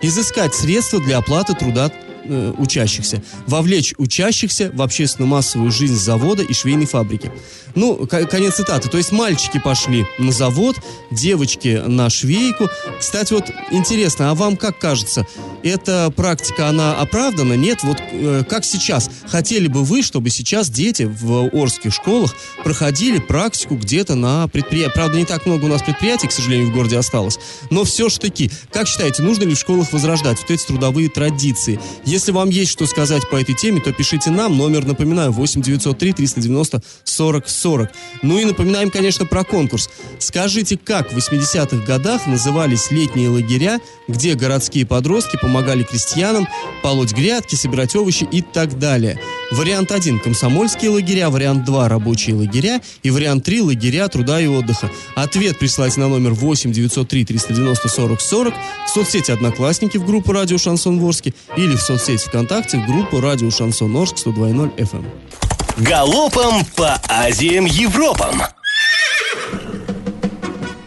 изыскать 0.01 0.55
средства 0.55 0.99
для 0.99 1.17
оплаты 1.17 1.53
труда 1.53 1.91
э, 2.31 2.53
учащихся, 2.57 3.21
вовлечь 3.47 3.93
учащихся 3.97 4.71
в 4.73 4.81
общественно-массовую 4.81 5.71
жизнь 5.71 5.95
завода 5.95 6.43
и 6.43 6.53
швейной 6.53 6.85
фабрики. 6.85 7.31
Ну, 7.75 8.07
ко- 8.07 8.25
конец 8.25 8.55
цитаты. 8.55 8.89
То 8.89 8.97
есть 8.97 9.11
мальчики 9.11 9.59
пошли 9.59 10.05
на 10.17 10.31
завод, 10.31 10.77
девочки 11.09 11.81
на 11.85 12.09
швейку. 12.09 12.69
Кстати, 12.99 13.33
вот 13.33 13.49
интересно, 13.71 14.31
а 14.31 14.35
вам 14.35 14.57
как 14.57 14.77
кажется, 14.79 15.25
эта 15.63 16.11
практика, 16.15 16.67
она 16.67 16.99
оправдана? 16.99 17.53
Нет? 17.53 17.83
Вот 17.83 17.97
э, 18.11 18.43
как 18.47 18.65
сейчас? 18.65 19.09
Хотели 19.27 19.67
бы 19.67 19.83
вы, 19.83 20.03
чтобы 20.03 20.29
сейчас 20.29 20.69
дети 20.69 21.03
в 21.03 21.49
Орских 21.53 21.93
школах 21.93 22.35
проходили 22.63 23.19
практику 23.19 23.75
где-то 23.75 24.15
на 24.15 24.47
предприятии? 24.47 24.93
Правда, 24.93 25.17
не 25.17 25.25
так 25.25 25.45
много 25.45 25.65
у 25.65 25.67
нас 25.67 25.81
предприятий, 25.81 26.27
к 26.27 26.31
сожалению, 26.31 26.69
в 26.69 26.73
городе 26.73 26.97
осталось. 26.97 27.39
Но 27.69 27.83
все 27.83 28.09
ж 28.09 28.17
таки, 28.17 28.51
как 28.71 28.87
считаете, 28.87 29.23
нужно 29.23 29.43
ли 29.43 29.55
в 29.55 29.59
школах 29.59 29.91
возрождать 29.93 30.39
вот 30.39 30.51
эти 30.51 30.65
трудовые 30.65 31.09
традиции? 31.09 31.79
Если 32.05 32.20
вам 32.29 32.49
есть 32.49 32.71
что 32.71 32.85
сказать 32.85 33.27
по 33.29 33.35
этой 33.35 33.55
теме, 33.55 33.81
то 33.81 33.91
пишите 33.91 34.29
нам. 34.29 34.57
Номер, 34.57 34.85
напоминаю, 34.85 35.31
8 35.31 35.61
903 35.61 36.13
390 36.13 36.81
40 37.03 37.49
40. 37.49 37.89
Ну 38.21 38.37
и 38.37 38.45
напоминаем, 38.45 38.91
конечно, 38.91 39.25
про 39.25 39.43
конкурс. 39.43 39.89
Скажите, 40.19 40.77
как 40.77 41.11
в 41.11 41.17
80-х 41.17 41.85
годах 41.85 42.27
назывались 42.27 42.91
летние 42.91 43.29
лагеря, 43.29 43.79
где 44.07 44.35
городские 44.35 44.85
подростки 44.85 45.37
помогали 45.41 45.83
крестьянам 45.83 46.47
полоть 46.83 47.13
грядки, 47.13 47.55
собирать 47.55 47.95
овощи 47.95 48.27
и 48.31 48.41
так 48.41 48.77
далее? 48.77 49.19
Вариант 49.51 49.91
1– 49.91 50.19
комсомольские 50.23 50.91
лагеря, 50.91 51.29
вариант 51.29 51.65
2– 51.65 51.87
рабочие 51.89 52.35
лагеря 52.35 52.81
и 53.03 53.09
вариант 53.09 53.45
3– 53.45 53.61
лагеря 53.61 54.07
труда 54.07 54.39
и 54.39 54.47
отдыха. 54.47 54.91
Ответ 55.15 55.57
присылайте 55.59 55.99
на 55.99 56.07
номер 56.07 56.33
8 56.33 56.71
903 56.71 57.25
390 57.25 57.89
40 57.89 58.21
40 58.21 58.53
в 58.85 58.89
соцсети 58.89 59.31
«Одноклассники» 59.31 59.97
в 59.97 60.05
группу 60.05 60.31
«Радио 60.31 60.57
Шансон 60.57 60.99
Ворске» 60.99 61.33
или 61.57 61.75
в 61.75 61.81
соцсети 61.81 62.00
ВКонтакте 62.01 62.79
в 62.79 62.87
группу 62.87 63.19
«Радио 63.19 63.51
Шансон 63.51 63.95
Орск» 63.95 64.15
102.0 64.25 64.75
FM. 64.75 65.05
Галопом 65.77 66.65
по 66.75 66.99
Азиям 67.07 67.65
Европам. 67.65 68.41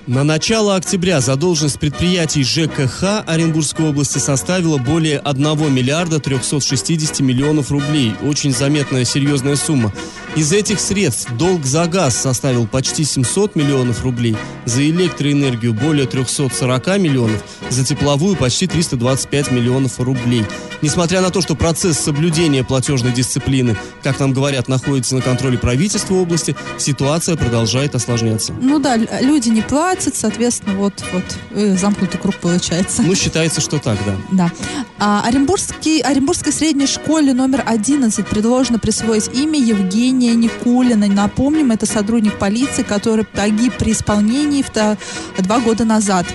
На 0.06 0.23
начало 0.23 0.76
октября 0.76 1.23
задолженность 1.23 1.80
предприятий 1.80 2.44
ЖКХ 2.44 3.25
Оренбургской 3.26 3.88
области 3.88 4.18
составила 4.18 4.76
более 4.76 5.18
1 5.18 5.73
миллиарда 5.73 6.20
360 6.20 7.20
миллионов 7.20 7.70
рублей. 7.70 8.14
Очень 8.23 8.52
заметная 8.52 9.06
серьезная 9.06 9.56
сумма. 9.56 9.94
Из 10.37 10.52
этих 10.52 10.80
средств 10.80 11.32
долг 11.38 11.64
за 11.64 11.87
газ 11.87 12.16
составил 12.16 12.66
почти 12.66 13.04
700 13.04 13.54
миллионов 13.54 14.02
рублей, 14.02 14.37
за 14.64 14.82
электроэнергию 14.82 15.73
более 15.73 16.06
340 16.06 16.99
миллионов, 16.99 17.42
за 17.70 17.84
тепловую 17.84 18.37
почти 18.37 18.66
325 18.66 19.52
миллионов 19.52 20.00
рублей. 20.00 20.44
Несмотря 20.82 21.20
на 21.20 21.30
то, 21.30 21.40
что 21.40 21.54
процесс 21.54 21.99
соблюдения 22.00 22.64
платежной 22.64 23.12
дисциплины, 23.12 23.76
как 24.02 24.18
нам 24.18 24.32
говорят, 24.32 24.66
находится 24.66 25.14
на 25.14 25.23
контроле 25.23 25.56
правительства 25.56 26.14
области, 26.14 26.56
ситуация 26.78 27.37
продолжает 27.37 27.94
осложняться. 27.94 28.52
Ну 28.61 28.80
да, 28.80 28.96
люди 28.96 29.49
не 29.50 29.62
платят, 29.62 29.93
соответственно, 30.02 30.76
вот, 30.76 31.04
вот 31.12 31.24
э, 31.50 31.76
замкнутый 31.76 32.20
круг 32.20 32.36
получается. 32.36 33.02
Ну, 33.02 33.14
считается, 33.14 33.60
что 33.60 33.78
так, 33.78 33.98
да. 34.06 34.16
Да. 34.32 34.52
А, 34.98 35.22
Оренбургский, 35.26 36.00
Оренбургской 36.00 36.52
средней 36.52 36.86
школе 36.86 37.32
номер 37.34 37.62
11 37.66 38.26
предложено 38.26 38.78
присвоить 38.78 39.28
имя 39.34 39.58
Евгения 39.58 40.34
Никулина. 40.34 41.06
Напомним, 41.06 41.72
это 41.72 41.86
сотрудник 41.86 42.38
полиции, 42.38 42.82
который 42.82 43.24
погиб 43.24 43.74
при 43.78 43.92
исполнении 43.92 44.62
в 44.62 45.42
два 45.42 45.60
года 45.60 45.84
назад. 45.84 46.26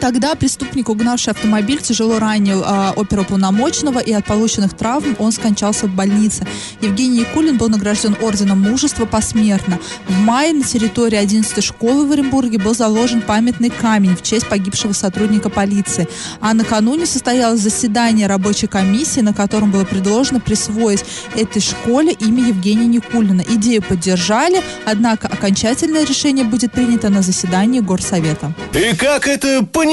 Тогда 0.00 0.34
преступник, 0.34 0.88
угнавший 0.88 1.32
автомобиль, 1.34 1.82
тяжело 1.82 2.18
ранил 2.18 2.62
а, 2.64 2.94
оперуполномоченного, 2.96 3.98
и 3.98 4.12
от 4.12 4.24
полученных 4.24 4.74
травм 4.74 5.14
он 5.18 5.30
скончался 5.30 5.86
в 5.86 5.90
больнице. 5.90 6.46
Евгений 6.80 7.18
Якулин 7.18 7.58
был 7.58 7.68
награжден 7.68 8.16
орденом 8.22 8.62
мужества 8.62 9.04
посмертно. 9.04 9.78
В 10.08 10.18
мае 10.20 10.54
на 10.54 10.64
территории 10.64 11.16
11 11.16 11.62
школы 11.62 12.06
в 12.06 12.12
Оренбурге 12.12 12.56
был 12.58 12.74
заложен 12.74 13.20
памятный 13.20 13.68
камень 13.68 14.16
в 14.16 14.22
честь 14.22 14.48
погибшего 14.48 14.94
сотрудника 14.94 15.50
полиции. 15.50 16.08
А 16.40 16.54
накануне 16.54 17.04
состоялось 17.04 17.60
заседание 17.60 18.26
рабочей 18.26 18.68
комиссии, 18.68 19.20
на 19.20 19.34
котором 19.34 19.70
было 19.70 19.84
предложено 19.84 20.40
присвоить 20.40 21.04
этой 21.36 21.60
школе 21.60 22.12
имя 22.12 22.48
Евгения 22.48 22.86
Никулина. 22.86 23.42
Идею 23.42 23.82
поддержали, 23.82 24.62
однако 24.86 25.28
окончательное 25.28 26.06
решение 26.06 26.46
будет 26.46 26.72
принято 26.72 27.10
на 27.10 27.20
заседании 27.20 27.80
горсовета. 27.80 28.54
И 28.72 28.96
как 28.96 29.28
это 29.28 29.62
понимать? 29.62 29.89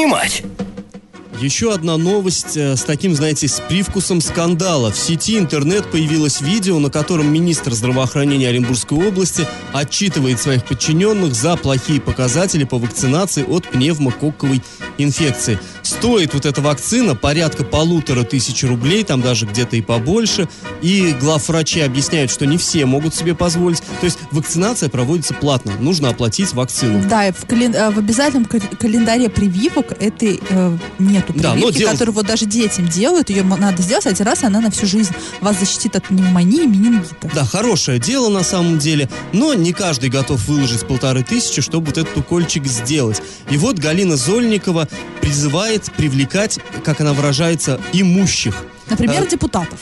Еще 1.40 1.72
одна 1.72 1.98
новость 1.98 2.58
э, 2.58 2.76
с 2.76 2.84
таким, 2.84 3.14
знаете, 3.14 3.48
с 3.48 3.60
привкусом 3.60 4.22
скандала. 4.22 4.92
В 4.92 4.98
сети 4.98 5.38
интернет 5.38 5.90
появилось 5.92 6.42
видео, 6.42 6.80
на 6.80 6.90
котором 6.90 7.32
министр 7.32 7.74
здравоохранения 7.74 8.50
Оренбургской 8.50 9.08
области 9.08 9.46
отчитывает 9.72 10.40
своих 10.40 10.66
подчиненных 10.66 11.36
за 11.36 11.56
плохие 11.56 12.02
показатели 12.02 12.64
по 12.64 12.80
вакцинации 12.80 13.44
от 13.44 13.68
пневмококковой 13.68 14.64
инфекции. 14.98 15.60
Стоит 15.84 16.34
вот 16.34 16.46
эта 16.46 16.62
вакцина 16.62 17.16
порядка 17.16 17.64
полутора 17.64 18.24
тысяч 18.24 18.64
рублей, 18.64 19.04
там 19.04 19.22
даже 19.22 19.46
где-то 19.46 19.76
и 19.78 19.82
побольше. 19.82 20.48
И 20.82 21.16
главврачи 21.20 21.80
объясняют, 21.82 22.32
что 22.32 22.46
не 22.46 22.58
все 22.58 22.86
могут 22.86 23.16
себе 23.16 23.36
позволить. 23.36 23.80
То 24.00 24.06
есть 24.06 24.18
вакцинация 24.32 24.90
проводится 24.90 25.34
платно. 25.34 25.74
Нужно 25.80 26.10
оплатить 26.10 26.54
вакцину. 26.54 27.04
Да, 27.10 27.32
в, 27.32 27.46
кален- 27.46 27.76
э, 27.76 27.90
в 27.92 28.00
обязательном 28.00 28.46
кал- 28.46 28.60
календаре 28.80 29.30
прививок 29.30 29.94
этой 30.02 30.40
э, 30.50 30.78
нету 31.00 31.34
Да, 31.36 31.50
но 31.54 31.62
прививки, 31.62 31.78
дело- 31.80 31.92
которую 31.92 32.16
вот 32.16 32.26
даже 32.26 32.46
детям 32.46 32.88
делают. 32.88 33.30
Ее 33.30 33.44
надо 33.44 33.82
сделать 33.82 34.06
один 34.08 34.26
раз, 34.26 34.44
и 34.44 34.46
она 34.46 34.62
на 34.62 34.72
всю 34.72 34.86
жизнь 34.86 35.14
вас 35.42 35.60
защитит 35.60 35.96
от 35.96 36.08
пневмонии 36.08 36.64
и 36.64 36.68
менингита. 36.68 37.30
Да, 37.34 37.46
хорошее 37.46 38.00
дело 38.00 38.30
на 38.30 38.44
самом 38.44 38.78
деле, 38.80 39.10
но 39.34 39.54
не 39.54 39.74
каждый 39.74 40.10
готов 40.10 40.46
выложить 40.48 40.86
полторы 40.88 41.24
тысячи, 41.24 41.62
чтобы 41.62 41.88
вот 41.88 41.98
этот 41.98 42.16
укольчик 42.18 42.66
сделать. 42.66 43.22
И 43.50 43.58
вот 43.58 43.78
Галина 43.80 44.16
Зольникова 44.18 44.87
призывает 45.22 45.92
привлекать, 45.98 46.60
как 46.84 47.02
она 47.02 47.14
выражается, 47.14 47.80
имущих. 47.94 48.56
Например, 48.90 49.24
Э, 49.24 49.28
депутатов. 49.28 49.80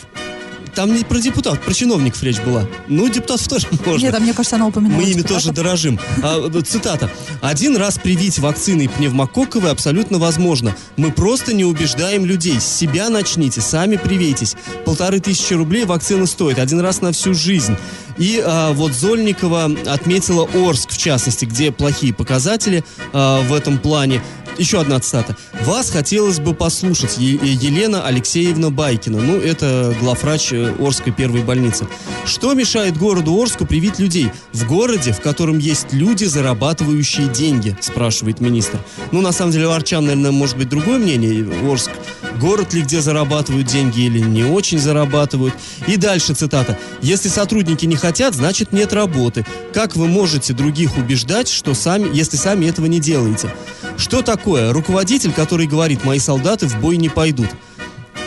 там 0.74 0.94
не 0.94 1.04
про 1.06 1.20
депутат, 1.20 1.62
про 1.62 1.74
чиновников 1.74 2.22
речь 2.24 2.40
была. 2.42 2.68
Ну, 2.88 3.08
депутатов 3.08 3.48
тоже 3.48 3.68
можно. 3.86 4.06
Нет, 4.06 4.16
а 4.16 4.20
мне 4.20 4.34
кажется, 4.34 4.56
она 4.58 4.68
упоминала. 4.68 4.98
Мы 5.00 5.04
ими 5.04 5.14
депутатов. 5.22 5.44
тоже 5.44 5.54
дорожим. 5.54 6.00
А, 6.22 6.62
цитата. 6.66 7.10
«Один 7.42 7.78
раз 7.78 7.98
привить 8.00 8.40
вакциной 8.40 8.90
пневмококковой 8.90 9.72
абсолютно 9.72 10.18
возможно. 10.18 10.76
Мы 10.98 11.12
просто 11.12 11.54
не 11.54 11.64
убеждаем 11.64 12.26
людей. 12.26 12.60
С 12.60 12.66
себя 12.66 13.10
начните, 13.10 13.62
сами 13.62 13.96
привейтесь. 13.98 14.56
Полторы 14.84 15.20
тысячи 15.20 15.54
рублей 15.54 15.86
вакцина 15.86 16.26
стоит. 16.26 16.60
Один 16.60 16.80
раз 16.82 17.02
на 17.02 17.12
всю 17.14 17.34
жизнь». 17.34 17.78
И 18.18 18.42
а, 18.44 18.72
вот 18.74 18.92
Зольникова 18.94 19.66
отметила 19.88 20.48
Орск, 20.54 20.90
в 20.92 20.98
частности, 20.98 21.46
где 21.46 21.72
плохие 21.72 22.14
показатели 22.14 22.84
а, 23.14 23.42
в 23.42 23.54
этом 23.54 23.78
плане. 23.78 24.22
Еще 24.58 24.80
одна 24.80 25.00
цитата. 25.00 25.36
«Вас 25.64 25.90
хотелось 25.90 26.40
бы 26.40 26.54
послушать, 26.54 27.18
Е- 27.18 27.40
Елена 27.44 28.06
Алексеевна 28.06 28.70
Байкина». 28.70 29.22
Ну, 29.22 29.38
это 29.38 29.94
главврач 30.00 30.54
э, 30.54 30.74
Орской 30.80 31.12
первой 31.12 31.44
больницы. 31.44 31.88
Что 32.26 32.54
мешает 32.54 32.98
городу 32.98 33.36
Орску 33.36 33.66
привить 33.66 34.00
людей? 34.00 34.32
В 34.54 34.66
городе, 34.66 35.12
в 35.12 35.20
котором 35.20 35.58
есть 35.58 35.88
люди, 35.92 36.24
зарабатывающие 36.26 37.28
деньги, 37.28 37.78
спрашивает 37.82 38.40
министр. 38.40 38.80
Ну, 39.12 39.22
на 39.22 39.34
самом 39.34 39.52
деле, 39.52 39.68
у 39.68 39.72
арчан, 39.72 40.06
наверное, 40.06 40.32
может 40.32 40.58
быть 40.58 40.70
другое 40.70 41.00
мнение. 41.00 41.46
Орск 41.70 41.92
город 42.40 42.74
ли, 42.74 42.82
где 42.82 43.02
зарабатывают 43.02 43.68
деньги 43.68 44.02
или 44.02 44.20
не 44.20 44.44
очень 44.44 44.80
зарабатывают. 44.80 45.54
И 45.88 45.98
дальше 45.98 46.34
цитата. 46.34 46.78
«Если 47.02 47.28
сотрудники 47.30 47.86
не 47.86 47.96
хотят, 47.96 48.36
значит 48.36 48.72
нет 48.72 48.94
работы. 48.94 49.46
Как 49.74 49.96
вы 49.96 50.08
можете 50.08 50.54
других 50.54 50.98
убеждать, 50.98 51.50
что 51.50 51.74
сами, 51.74 52.10
если 52.16 52.38
сами 52.38 52.68
этого 52.68 52.86
не 52.86 53.00
делаете?» 53.00 53.54
Что 53.98 54.22
такое 54.22 54.74
руководитель, 54.74 55.32
который 55.32 55.68
говорит 55.68 56.04
«мои 56.04 56.20
солдаты 56.20 56.68
в 56.68 56.80
бой 56.80 56.98
не 56.98 57.10
пойдут»? 57.10 57.50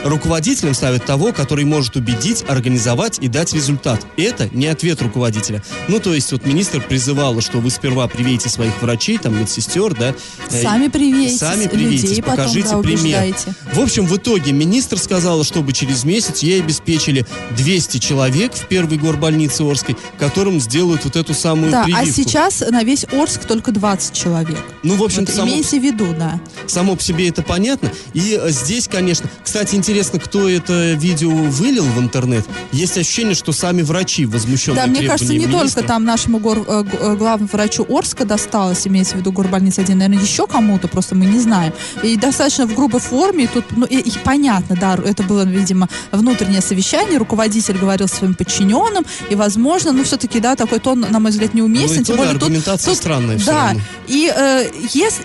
Руководителем 0.04 0.74
ставят 0.74 1.04
того, 1.04 1.32
который 1.32 1.64
может 1.64 1.96
убедить, 1.96 2.44
организовать 2.48 3.18
и 3.20 3.28
дать 3.28 3.52
результат. 3.52 4.06
Это 4.16 4.48
не 4.52 4.66
ответ 4.66 5.02
руководителя. 5.02 5.62
Ну, 5.88 5.98
то 6.00 6.14
есть, 6.14 6.30
вот 6.32 6.46
министр 6.46 6.80
призывала, 6.80 7.40
что 7.40 7.58
вы 7.58 7.70
сперва 7.70 8.06
привейте 8.06 8.48
своих 8.48 8.80
врачей, 8.80 9.18
там, 9.18 9.38
медсестер, 9.38 9.94
да. 9.94 10.14
э, 10.50 10.62
Сами 10.62 10.88
привейтесь, 10.88 11.38
Сами 11.38 11.66
привейтесь, 11.66 12.02
людей 12.04 12.22
потом, 12.22 12.36
покажите 12.36 12.68
да, 12.68 12.78
пример. 12.78 13.00
убеждайте. 13.00 13.54
В 13.74 13.80
общем, 13.80 14.06
в 14.06 14.16
итоге 14.16 14.52
министр 14.52 14.98
сказала, 14.98 15.44
чтобы 15.44 15.72
через 15.72 16.04
месяц 16.04 16.42
ей 16.42 16.60
обеспечили 16.62 17.26
200 17.56 17.98
человек 17.98 18.54
в 18.54 18.66
первой 18.66 18.98
горбольнице 18.98 19.62
Орской, 19.62 19.96
которым 20.18 20.60
сделают 20.60 21.04
вот 21.04 21.16
эту 21.16 21.34
самую 21.34 21.70
Да, 21.72 21.82
а 21.82 21.84
прививку. 21.84 22.12
сейчас 22.12 22.60
на 22.70 22.82
весь 22.84 23.04
Орск 23.12 23.44
только 23.46 23.72
20 23.72 24.12
человек. 24.14 24.58
Ну, 24.82 24.94
в 24.96 25.02
общем-то, 25.02 25.32
Вот 25.32 25.36
само, 25.38 25.50
имейте 25.52 25.80
в 25.80 25.82
виду, 25.82 26.14
да. 26.18 26.40
само 26.66 26.94
по 26.96 27.02
себе 27.02 27.28
это 27.28 27.42
понятно. 27.42 27.90
И 28.14 28.38
э, 28.40 28.50
здесь, 28.50 28.86
конечно... 28.88 29.28
Кстати, 29.44 29.74
интересно, 29.74 29.97
кто 30.18 30.48
это 30.48 30.92
видео 30.94 31.30
вылил 31.30 31.84
в 31.84 31.98
интернет. 31.98 32.44
Есть 32.72 32.96
ощущение, 32.98 33.34
что 33.34 33.52
сами 33.52 33.82
врачи 33.82 34.24
возмущены 34.26 34.76
Да, 34.76 34.86
мне 34.86 35.02
кажется, 35.02 35.24
не 35.32 35.40
требованиями 35.40 35.50
только 35.52 35.64
министра. 35.64 35.82
там 35.82 36.04
нашему 36.04 36.38
гор, 36.38 36.64
э, 36.66 36.84
э, 37.00 37.16
главному 37.16 37.48
врачу 37.52 37.84
Орска 37.88 38.24
досталось, 38.24 38.86
имеется 38.86 39.14
в 39.16 39.18
виду 39.18 39.32
горбольница 39.32 39.80
1, 39.82 39.98
наверное, 39.98 40.22
еще 40.22 40.46
кому-то, 40.46 40.88
просто 40.88 41.14
мы 41.14 41.26
не 41.26 41.38
знаем. 41.40 41.72
И 42.02 42.16
достаточно 42.16 42.66
в 42.66 42.74
грубой 42.74 43.00
форме, 43.00 43.44
и 43.44 43.46
тут, 43.48 43.64
ну, 43.76 43.84
и, 43.86 43.96
и 43.98 44.12
понятно, 44.24 44.76
да, 44.76 44.98
это 45.04 45.22
было, 45.22 45.42
видимо, 45.44 45.88
внутреннее 46.12 46.60
совещание, 46.60 47.18
руководитель 47.18 47.76
говорил 47.78 48.08
своим 48.08 48.34
подчиненным, 48.34 49.04
и, 49.30 49.34
возможно, 49.34 49.92
ну, 49.92 50.04
все-таки, 50.04 50.40
да, 50.40 50.56
такой 50.56 50.78
тон, 50.78 51.00
на 51.00 51.18
мой 51.20 51.30
взгляд, 51.30 51.54
неуместен, 51.54 51.96
Ну, 51.96 52.02
и 52.02 52.04
тем 52.04 52.16
более 52.16 52.34
тут, 52.34 52.42
аргументация 52.44 52.90
тут- 52.90 52.98
странная 52.98 53.38
Да, 53.38 53.74
и 54.06 54.32
э, 54.34 54.70
если... 54.94 55.24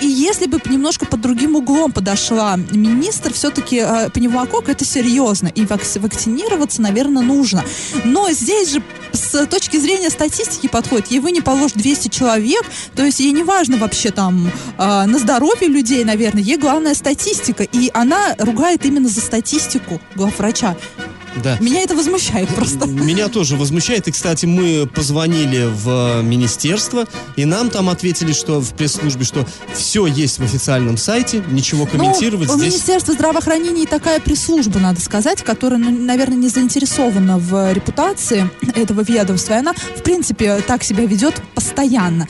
И 0.00 0.06
если 0.06 0.46
бы 0.46 0.60
немножко 0.66 1.06
под 1.06 1.20
другим 1.20 1.56
углом 1.56 1.92
подошла 1.92 2.56
министр, 2.56 3.32
все-таки 3.32 3.82
э, 3.84 4.10
пневмокок 4.10 4.68
это 4.68 4.84
серьезно, 4.84 5.48
и 5.48 5.62
вакци- 5.62 6.00
вакцинироваться, 6.00 6.80
наверное, 6.80 7.22
нужно. 7.22 7.64
Но 8.04 8.30
здесь 8.30 8.72
же 8.72 8.82
с 9.12 9.46
точки 9.46 9.76
зрения 9.76 10.10
статистики 10.10 10.68
подходит, 10.68 11.08
ей 11.08 11.20
вы 11.20 11.32
не 11.32 11.40
положь 11.40 11.72
200 11.72 12.08
человек, 12.08 12.64
то 12.94 13.04
есть 13.04 13.20
ей 13.20 13.32
не 13.32 13.42
важно 13.42 13.76
вообще 13.76 14.10
там 14.10 14.50
э, 14.78 15.04
на 15.04 15.18
здоровье 15.18 15.68
людей, 15.68 16.04
наверное, 16.04 16.42
ей 16.42 16.56
главная 16.56 16.94
статистика, 16.94 17.62
и 17.62 17.90
она 17.92 18.34
ругает 18.38 18.86
именно 18.86 19.08
за 19.08 19.20
статистику 19.20 20.00
главврача. 20.14 20.76
Да. 21.42 21.56
Меня 21.60 21.82
это 21.82 21.94
возмущает 21.94 22.48
просто. 22.48 22.86
Меня 22.86 23.28
тоже 23.28 23.56
возмущает. 23.56 24.08
И, 24.08 24.12
кстати, 24.12 24.46
мы 24.46 24.86
позвонили 24.86 25.68
в 25.70 26.22
министерство, 26.22 27.06
и 27.36 27.44
нам 27.44 27.70
там 27.70 27.88
ответили, 27.88 28.32
что 28.32 28.60
в 28.60 28.74
пресс-службе, 28.74 29.24
что 29.24 29.46
все 29.74 30.06
есть 30.06 30.38
в 30.38 30.42
официальном 30.42 30.96
сайте, 30.96 31.42
ничего 31.48 31.86
комментировать 31.86 32.48
Ну, 32.48 32.54
у 32.54 32.58
здесь. 32.58 32.72
Министерства 32.72 33.14
здравоохранения 33.14 33.84
и 33.84 33.86
такая 33.86 34.20
пресс-служба, 34.20 34.78
надо 34.78 35.00
сказать, 35.00 35.42
которая, 35.42 35.78
ну, 35.78 35.90
наверное, 35.90 36.36
не 36.36 36.48
заинтересована 36.48 37.38
в 37.38 37.72
репутации 37.72 38.50
этого 38.74 39.02
ведомства. 39.02 39.54
И 39.54 39.56
она, 39.56 39.72
в 39.72 40.02
принципе, 40.02 40.60
так 40.66 40.82
себя 40.82 41.04
ведет 41.04 41.40
постоянно. 41.54 42.26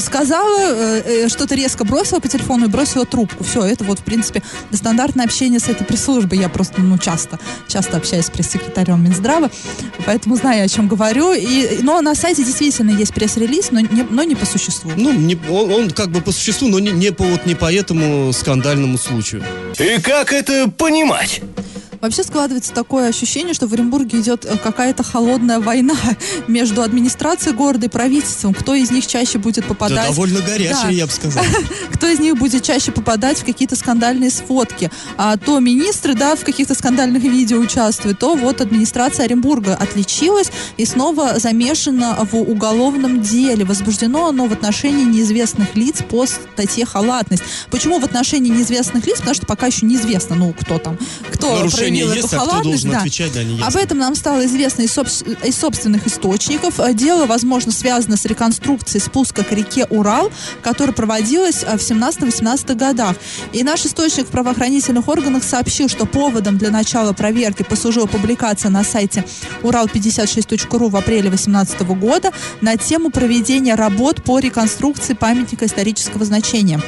Сказала, 0.00 0.58
э, 0.60 1.02
э, 1.24 1.28
что-то 1.28 1.54
резко 1.54 1.84
бросила 1.84 2.18
по 2.20 2.28
телефону 2.28 2.66
и 2.66 2.68
бросила 2.68 3.04
трубку. 3.04 3.44
Все, 3.44 3.62
это 3.64 3.84
вот, 3.84 3.98
в 3.98 4.02
принципе, 4.04 4.42
стандартное 4.72 5.24
общение 5.24 5.60
с 5.60 5.68
этой 5.68 5.84
пресс-службой. 5.84 6.38
Я 6.38 6.48
просто, 6.48 6.80
ну, 6.80 6.98
часто, 6.98 7.38
часто 7.68 7.96
общаюсь 7.96 8.26
с 8.26 8.30
пресс-секретарем 8.30 9.02
Минздрава, 9.02 9.50
поэтому 10.06 10.36
знаю, 10.36 10.64
о 10.64 10.68
чем 10.68 10.88
говорю. 10.88 11.32
И, 11.34 11.80
но 11.82 12.00
на 12.00 12.14
сайте 12.14 12.44
действительно 12.44 12.90
есть 12.90 13.12
пресс-релиз, 13.12 13.70
но 13.70 13.80
не, 13.80 14.02
но 14.08 14.22
не 14.22 14.34
по 14.34 14.46
существу. 14.46 14.90
Ну, 14.96 15.12
не- 15.12 15.38
он, 15.50 15.70
он 15.72 15.90
как 15.90 16.10
бы 16.10 16.20
по 16.20 16.32
существу, 16.32 16.68
но 16.68 16.78
не, 16.78 16.92
не 16.92 17.10
по, 17.10 17.24
вот, 17.24 17.44
не 17.46 17.54
по 17.54 17.72
этому 17.72 18.32
скандальному 18.32 18.98
случаю. 18.98 19.42
И 19.78 20.00
как 20.00 20.32
это 20.32 20.68
понимать? 20.70 21.42
Вообще 22.02 22.24
складывается 22.24 22.72
такое 22.72 23.06
ощущение, 23.08 23.54
что 23.54 23.68
в 23.68 23.72
Оренбурге 23.74 24.18
идет 24.18 24.44
э, 24.44 24.58
какая-то 24.58 25.04
холодная 25.04 25.60
война 25.60 25.94
между 26.48 26.82
администрацией 26.82 27.54
города 27.54 27.86
и 27.86 27.88
правительством. 27.88 28.54
Кто 28.54 28.74
из 28.74 28.90
них 28.90 29.06
чаще 29.06 29.38
будет 29.38 29.64
попадать... 29.66 29.96
Да, 29.98 30.06
довольно 30.08 30.40
горячая, 30.40 30.82
Да. 30.82 30.88
я 30.88 31.06
бы 31.06 31.12
сказал. 31.12 31.44
Кто 31.92 32.08
из 32.08 32.18
них 32.18 32.36
будет 32.36 32.64
чаще 32.64 32.90
попадать 32.90 33.38
в 33.38 33.44
какие-то 33.44 33.76
скандальные 33.76 34.30
сфотки. 34.30 34.90
А 35.16 35.36
то 35.36 35.60
министры, 35.60 36.14
да, 36.14 36.34
в 36.34 36.40
каких-то 36.40 36.74
скандальных 36.74 37.22
видео 37.22 37.58
участвуют, 37.58 38.18
то 38.18 38.34
вот 38.34 38.60
администрация 38.60 39.26
Оренбурга 39.26 39.76
отличилась 39.76 40.50
и 40.76 40.84
снова 40.84 41.38
замешана 41.38 42.18
в 42.28 42.34
уголовном 42.34 43.22
деле. 43.22 43.64
Возбуждено 43.64 44.26
оно 44.26 44.46
в 44.46 44.52
отношении 44.52 45.04
неизвестных 45.04 45.76
лиц 45.76 46.02
по 46.10 46.26
статье 46.26 46.84
«Халатность». 46.84 47.44
Почему 47.70 48.00
в 48.00 48.04
отношении 48.04 48.50
неизвестных 48.50 49.06
лиц? 49.06 49.18
Потому 49.18 49.34
что 49.36 49.46
пока 49.46 49.68
еще 49.68 49.86
неизвестно, 49.86 50.34
ну, 50.34 50.52
кто 50.52 50.78
там, 50.78 50.98
кто 51.30 51.54
Нарушение 51.58 51.91
проявил 51.92 52.12
есть, 52.14 52.32
эту 52.32 52.36
а 52.36 52.38
халатность. 52.46 52.88
да. 52.88 52.98
отвечать, 52.98 53.32
да, 53.32 53.44
не 53.44 53.56
ясно. 53.56 53.66
Об 53.66 53.76
этом 53.76 53.98
нам 53.98 54.14
стало 54.14 54.44
известно 54.46 54.82
из, 54.82 54.96
собс- 54.96 55.46
из 55.46 55.56
собственных 55.56 56.06
источников. 56.06 56.80
Э, 56.80 56.92
Дело, 56.94 57.26
возможно, 57.26 57.72
связано 57.72 58.16
с 58.16 58.24
реконструкцией 58.24 59.02
спуска 59.02 59.44
к 59.44 59.52
реке 59.52 59.86
Урал, 59.90 60.30
которая 60.62 60.94
проводилась 60.94 61.62
э, 61.62 61.76
в 61.76 61.80
17-18 61.80 62.74
годах. 62.74 63.16
И 63.52 63.62
наш 63.62 63.84
источник 63.86 64.26
в 64.26 64.30
правоохранительных 64.30 65.08
органах 65.08 65.44
сообщил, 65.44 65.88
что 65.88 66.06
поводом 66.06 66.58
для 66.58 66.70
начала 66.70 67.12
проверки 67.12 67.62
послужила 67.62 68.06
публикация 68.06 68.70
на 68.70 68.84
сайте 68.84 69.24
урал56.ру 69.62 70.88
в 70.88 70.96
апреле 70.96 71.30
2018 71.30 71.80
года 71.82 72.32
на 72.60 72.76
тему 72.76 73.10
проведения 73.10 73.74
работ 73.74 74.22
по 74.22 74.38
реконструкции 74.38 75.14
памятника 75.14 75.66
исторического 75.66 76.24
значения. 76.24 76.80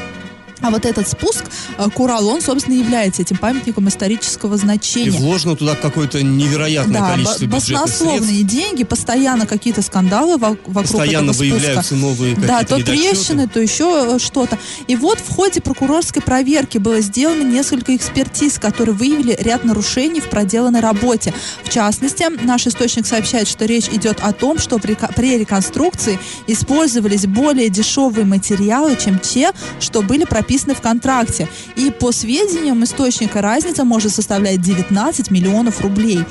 А 0.65 0.71
вот 0.71 0.87
этот 0.87 1.07
спуск 1.07 1.45
э, 1.77 1.91
к 1.91 2.01
Уралу, 2.01 2.31
он, 2.31 2.41
собственно, 2.41 2.75
является 2.75 3.21
этим 3.21 3.37
памятником 3.37 3.87
исторического 3.87 4.55
И 4.55 4.59
значения. 4.59 5.11
вложено 5.11 5.57
туда 5.57 5.75
какое-то 5.75 6.23
невероятное 6.23 7.01
Да, 7.03 7.11
количество 7.11 7.45
бюджетных 7.45 7.65
средств. 7.65 8.01
баснословные 8.01 8.43
деньги, 8.45 8.83
постоянно 8.85 9.47
какие-то 9.47 9.83
скандалы 9.83 10.39
во- 10.39 10.57
вокруг 10.65 10.75
Постоянно 11.01 11.33
этого 11.33 11.33
спуска. 11.35 11.55
выявляются 11.55 11.95
новые 11.97 12.35
Да, 12.37 12.63
то 12.65 12.79
недочеты. 12.79 13.09
трещины, 13.11 13.47
то 13.47 13.61
еще 13.61 14.15
э, 14.15 14.19
что-то. 14.19 14.59
И 14.87 14.97
вот 14.97 15.19
в 15.19 15.29
ходе 15.35 15.61
прокурорской 15.61 16.23
проверки 16.23 16.79
было 16.79 17.01
сделано 17.03 17.43
несколько 17.43 17.95
экспертиз, 17.95 18.59
которые 18.59 18.95
выявили 18.95 19.37
ряд 19.39 19.65
нарушений 19.65 20.21
в 20.21 20.31
проделанной 20.31 20.81
работе. 20.81 21.35
В 21.63 21.69
частности, 21.69 22.25
наш 22.43 22.67
источник 22.67 23.07
сообщает, 23.07 23.49
что 23.49 23.67
речь 23.67 23.89
идет 23.89 24.21
о 24.23 24.33
том, 24.33 24.59
что 24.59 24.79
при 24.79 24.97
реконструкции 25.39 26.19
использовались 26.47 27.27
более 27.27 27.69
дешевые 27.69 28.25
материалы, 28.25 28.97
чем 28.97 29.19
те, 29.19 29.53
что 29.79 30.01
были 30.01 30.25
прописаны 30.25 30.54
в 30.75 30.81
контракте. 30.81 31.49
И 31.77 31.91
по 31.91 32.13
сведениям 32.13 32.83
источника 32.85 33.43
разница 33.43 33.85
может 33.85 34.15
составлять 34.15 34.61
19 34.61 35.31
миллионов 35.31 35.81
рублей. 35.81 36.25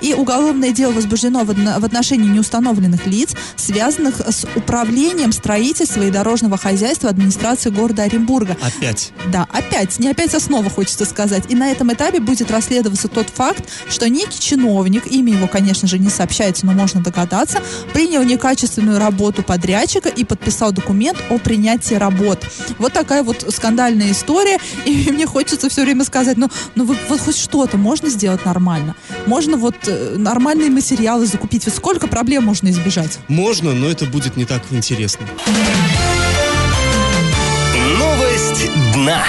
И 0.00 0.14
уголовное 0.14 0.70
дело 0.70 0.92
возбуждено 0.92 1.44
в 1.44 1.84
отношении 1.84 2.28
неустановленных 2.28 3.06
лиц, 3.06 3.34
связанных 3.56 4.20
с 4.20 4.46
управлением 4.54 5.32
строительства 5.32 6.02
и 6.02 6.10
дорожного 6.10 6.56
хозяйства 6.56 7.10
администрации 7.10 7.70
города 7.70 8.02
Оренбурга. 8.02 8.56
Опять. 8.62 9.12
Да, 9.32 9.46
опять, 9.52 9.98
не 9.98 10.08
опять 10.08 10.34
основа, 10.34 10.68
хочется 10.70 11.04
сказать. 11.04 11.44
И 11.48 11.54
на 11.54 11.70
этом 11.70 11.92
этапе 11.92 12.20
будет 12.20 12.50
расследоваться 12.50 13.08
тот 13.08 13.28
факт, 13.30 13.68
что 13.88 14.08
некий 14.08 14.40
чиновник, 14.40 15.06
имя 15.06 15.34
его, 15.34 15.46
конечно 15.46 15.86
же, 15.88 15.98
не 15.98 16.10
сообщается, 16.10 16.66
но 16.66 16.72
можно 16.72 17.00
догадаться, 17.00 17.60
принял 17.92 18.22
некачественную 18.22 18.98
работу 18.98 19.42
подрядчика 19.42 20.08
и 20.08 20.24
подписал 20.24 20.72
документ 20.72 21.18
о 21.30 21.38
принятии 21.38 21.94
работ. 21.94 22.44
Вот 22.78 22.92
такая 22.92 23.22
вот 23.22 23.44
скандальная 23.50 23.67
скандальная 23.68 24.12
история, 24.12 24.58
и 24.86 25.10
мне 25.10 25.26
хочется 25.26 25.68
все 25.68 25.82
время 25.82 26.04
сказать, 26.04 26.38
ну, 26.38 26.48
ну 26.74 26.84
вы, 26.84 26.96
вот 27.08 27.20
хоть 27.20 27.36
что-то 27.36 27.76
можно 27.76 28.08
сделать 28.08 28.44
нормально. 28.46 28.94
Можно 29.26 29.58
вот 29.58 29.76
э, 29.86 30.14
нормальные 30.16 30.70
материалы 30.70 31.26
закупить. 31.26 31.66
Вот 31.66 31.74
сколько 31.74 32.06
проблем 32.06 32.44
можно 32.44 32.68
избежать? 32.68 33.18
Можно, 33.28 33.74
но 33.74 33.86
это 33.86 34.06
будет 34.06 34.36
не 34.36 34.46
так 34.46 34.62
интересно. 34.70 35.26
Новость 37.98 38.70
дна. 38.94 39.24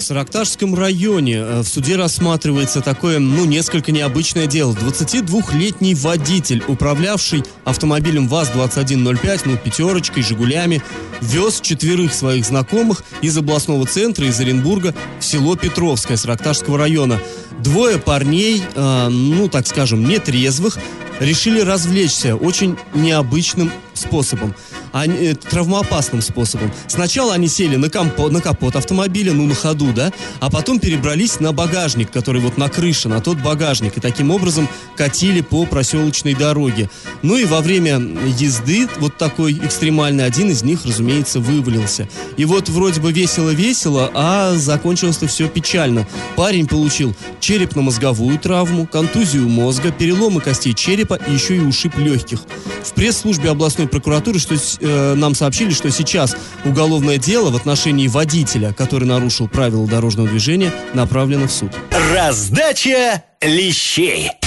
В 0.00 0.02
Саракташском 0.02 0.74
районе 0.74 1.34
э, 1.36 1.60
в 1.60 1.68
суде 1.68 1.96
рассматривается 1.96 2.80
такое, 2.80 3.18
ну, 3.18 3.44
несколько 3.44 3.92
необычное 3.92 4.46
дело. 4.46 4.72
22-летний 4.72 5.94
водитель, 5.94 6.64
управлявший 6.68 7.44
автомобилем 7.66 8.26
ВАЗ-2105, 8.26 9.42
ну, 9.44 9.58
пятерочкой, 9.58 10.22
«Жигулями», 10.22 10.82
вез 11.20 11.60
четверых 11.60 12.14
своих 12.14 12.46
знакомых 12.46 13.04
из 13.20 13.36
областного 13.36 13.86
центра, 13.86 14.26
из 14.26 14.40
Оренбурга, 14.40 14.94
в 15.18 15.24
село 15.24 15.54
Петровское 15.54 16.16
Саракташского 16.16 16.78
района. 16.78 17.20
Двое 17.58 17.98
парней, 17.98 18.62
э, 18.74 19.08
ну, 19.10 19.48
так 19.48 19.66
скажем, 19.66 20.08
нетрезвых, 20.08 20.78
решили 21.20 21.60
развлечься 21.60 22.36
очень 22.36 22.78
необычным 22.94 23.70
способом 24.00 24.54
они, 24.92 25.14
э, 25.14 25.34
травмоопасным 25.34 26.22
способом. 26.22 26.72
Сначала 26.86 27.34
они 27.34 27.48
сели 27.48 27.76
на, 27.76 27.90
компо, 27.90 28.28
на 28.30 28.40
капот 28.40 28.76
автомобиля, 28.76 29.32
ну, 29.32 29.46
на 29.46 29.54
ходу, 29.54 29.92
да, 29.92 30.12
а 30.40 30.50
потом 30.50 30.80
перебрались 30.80 31.40
на 31.40 31.52
багажник, 31.52 32.10
который 32.10 32.40
вот 32.40 32.58
на 32.58 32.68
крыше, 32.68 33.08
на 33.08 33.20
тот 33.20 33.38
багажник, 33.38 33.96
и 33.96 34.00
таким 34.00 34.30
образом 34.30 34.68
катили 34.96 35.40
по 35.40 35.64
проселочной 35.66 36.34
дороге. 36.34 36.90
Ну 37.22 37.36
и 37.36 37.44
во 37.44 37.60
время 37.60 38.00
езды, 38.38 38.88
вот 38.98 39.16
такой 39.16 39.54
экстремальный, 39.54 40.24
один 40.24 40.50
из 40.50 40.62
них, 40.62 40.84
разумеется, 40.84 41.40
вывалился. 41.40 42.08
И 42.36 42.44
вот 42.44 42.68
вроде 42.68 43.00
бы 43.00 43.12
весело-весело, 43.12 44.10
а 44.14 44.54
закончилось-то 44.56 45.26
все 45.26 45.48
печально. 45.48 46.06
Парень 46.36 46.66
получил 46.66 47.14
черепно-мозговую 47.40 48.38
травму, 48.38 48.86
контузию 48.86 49.48
мозга, 49.48 49.92
переломы 49.92 50.40
костей 50.40 50.74
черепа 50.74 51.14
и 51.14 51.32
еще 51.32 51.56
и 51.56 51.60
ушиб 51.60 51.96
легких. 51.98 52.40
В 52.84 52.92
пресс-службе 52.92 53.50
областной 53.50 53.86
прокуратуры 53.90 54.38
что 54.38 54.54
э, 54.54 55.14
нам 55.14 55.34
сообщили, 55.34 55.70
что 55.70 55.90
сейчас 55.90 56.36
уголовное 56.64 57.18
дело 57.18 57.50
в 57.50 57.56
отношении 57.56 58.08
водителя, 58.08 58.72
который 58.72 59.06
нарушил 59.06 59.48
правила 59.48 59.86
дорожного 59.86 60.28
движения, 60.28 60.72
направлено 60.94 61.46
в 61.46 61.52
суд. 61.52 61.72
Раздача 62.12 63.24
лещей. 63.40 64.39